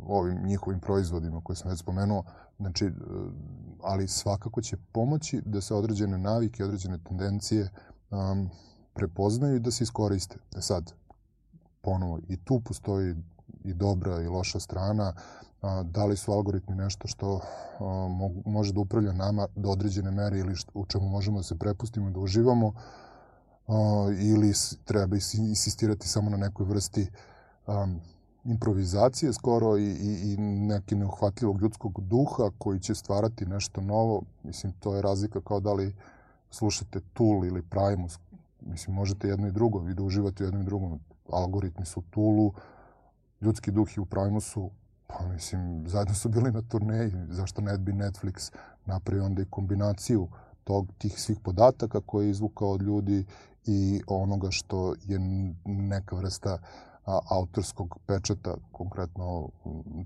ovim 0.06 0.46
njihovim 0.46 0.80
proizvodima 0.80 1.40
koje 1.40 1.56
sam 1.56 1.70
već 1.70 1.80
spomenuo. 1.80 2.22
Znači, 2.58 2.90
ali 3.82 4.08
svakako 4.08 4.60
će 4.62 4.76
pomoći 4.92 5.42
da 5.44 5.60
se 5.60 5.74
određene 5.74 6.18
navike, 6.18 6.64
određene 6.64 6.98
tendencije 6.98 7.70
um, 8.10 8.50
prepoznaju 8.94 9.56
i 9.56 9.60
da 9.60 9.70
se 9.70 9.84
iskoriste. 9.84 10.36
E 10.56 10.60
sad, 10.60 10.92
ponovo, 11.82 12.18
i 12.28 12.36
tu 12.36 12.60
postoji 12.60 13.14
i 13.64 13.74
dobra 13.74 14.22
i 14.22 14.28
loša 14.28 14.60
strana. 14.60 15.12
A, 15.62 15.82
da 15.82 16.04
li 16.04 16.16
su 16.16 16.32
algoritmi 16.32 16.76
nešto 16.76 17.08
što 17.08 17.40
a, 17.80 17.82
može 18.44 18.72
da 18.72 18.80
upravlja 18.80 19.12
nama 19.12 19.46
do 19.56 19.70
određene 19.70 20.10
mere 20.10 20.38
ili 20.38 20.56
što, 20.56 20.70
u 20.74 20.86
čemu 20.86 21.08
možemo 21.08 21.38
da 21.38 21.42
se 21.42 21.58
prepustimo, 21.58 22.10
da 22.10 22.20
uživamo, 22.20 22.72
a, 23.68 24.06
ili 24.20 24.52
treba 24.84 25.16
insistirati 25.16 26.08
samo 26.08 26.30
na 26.30 26.36
nekoj 26.36 26.66
vrsti 26.66 27.10
improvizacije 28.44 29.32
skoro 29.32 29.76
i, 29.76 29.84
i, 29.84 30.32
i 30.32 30.36
neki 30.40 30.94
neuhvatljivog 30.94 31.62
ljudskog 31.62 32.00
duha 32.00 32.50
koji 32.58 32.80
će 32.80 32.94
stvarati 32.94 33.46
nešto 33.46 33.80
novo. 33.80 34.22
Mislim, 34.42 34.72
to 34.72 34.96
je 34.96 35.02
razlika 35.02 35.40
kao 35.40 35.60
da 35.60 35.72
li 35.72 35.94
slušate 36.50 37.00
Tool 37.12 37.44
ili 37.44 37.62
Primus. 37.62 38.18
Mislim, 38.60 38.96
možete 38.96 39.28
jedno 39.28 39.48
i 39.48 39.52
drugo, 39.52 39.78
vi 39.78 39.94
da 39.94 40.02
uživate 40.02 40.44
u 40.44 40.46
jednom 40.46 40.62
i 40.62 40.66
drugom. 40.66 41.00
Algoritmi 41.32 41.86
su 41.86 42.02
Toolu, 42.10 42.52
ljudski 43.40 43.70
duh 43.70 43.96
i 43.96 44.00
u 44.00 44.04
Primusu, 44.04 44.70
pa 45.06 45.28
mislim, 45.28 45.88
zajedno 45.88 46.14
su 46.14 46.28
bili 46.28 46.52
na 46.52 46.62
turneji, 46.62 47.12
zašto 47.28 47.60
ne 47.62 47.78
bi 47.78 47.92
Netflix 47.92 48.52
napravio 48.86 49.24
onda 49.24 49.42
i 49.42 49.50
kombinaciju 49.50 50.28
tog, 50.64 50.86
tih 50.98 51.20
svih 51.20 51.38
podataka 51.40 52.00
koje 52.00 52.26
je 52.26 52.30
izvukao 52.30 52.70
od 52.70 52.82
ljudi 52.82 53.24
i 53.66 54.00
onoga 54.06 54.50
što 54.50 54.94
je 55.06 55.18
neka 55.64 56.16
vrsta 56.16 56.54
uh, 56.54 56.87
a, 57.08 57.20
autorskog 57.30 57.98
pečeta, 58.06 58.54
konkretno 58.72 59.48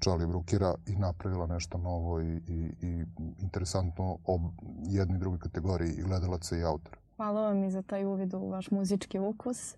Charlie 0.01 0.27
Brookera, 0.27 0.75
i 0.87 0.97
napravila 0.97 1.47
nešto 1.47 1.79
novo 1.79 2.21
i, 2.21 2.37
i, 2.49 2.71
i 2.83 3.05
interesantno 3.39 4.19
ob 4.27 4.41
jednoj 4.87 5.17
i 5.17 5.21
drugoj 5.21 5.39
kategoriji 5.39 5.93
i 5.93 6.03
gledalaca 6.03 6.57
i 6.57 6.65
autora. 6.65 6.97
Hvala 7.17 7.41
vam 7.41 7.65
i 7.65 7.71
za 7.71 7.83
taj 7.83 8.05
uvid 8.05 8.35
u 8.35 8.49
vaš 8.49 8.71
muzički 8.71 9.19
ukus. 9.19 9.77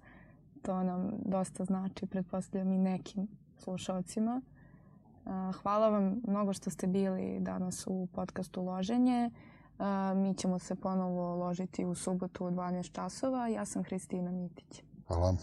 To 0.63 0.83
nam 0.83 1.11
dosta 1.25 1.65
znači, 1.65 2.07
pretpostavljam 2.07 2.73
i 2.73 2.79
nekim 2.79 3.29
slušalcima. 3.59 4.43
Hvala 5.63 5.89
vam 5.89 6.21
mnogo 6.27 6.53
što 6.53 6.71
ste 6.71 6.87
bili 6.87 7.41
danas 7.41 7.87
u 7.87 8.09
podcastu 8.13 8.63
Loženje. 8.63 9.31
Mi 10.17 10.35
ćemo 10.35 10.59
se 10.59 10.75
ponovo 10.75 11.37
ložiti 11.37 11.85
u 11.85 11.95
subotu 11.95 12.47
u 12.47 12.51
12 12.51 12.93
časova. 12.93 13.49
Ja 13.49 13.65
sam 13.65 13.85
Hristina 13.85 14.31
Mitić. 14.31 14.83
Hvala. 15.09 15.37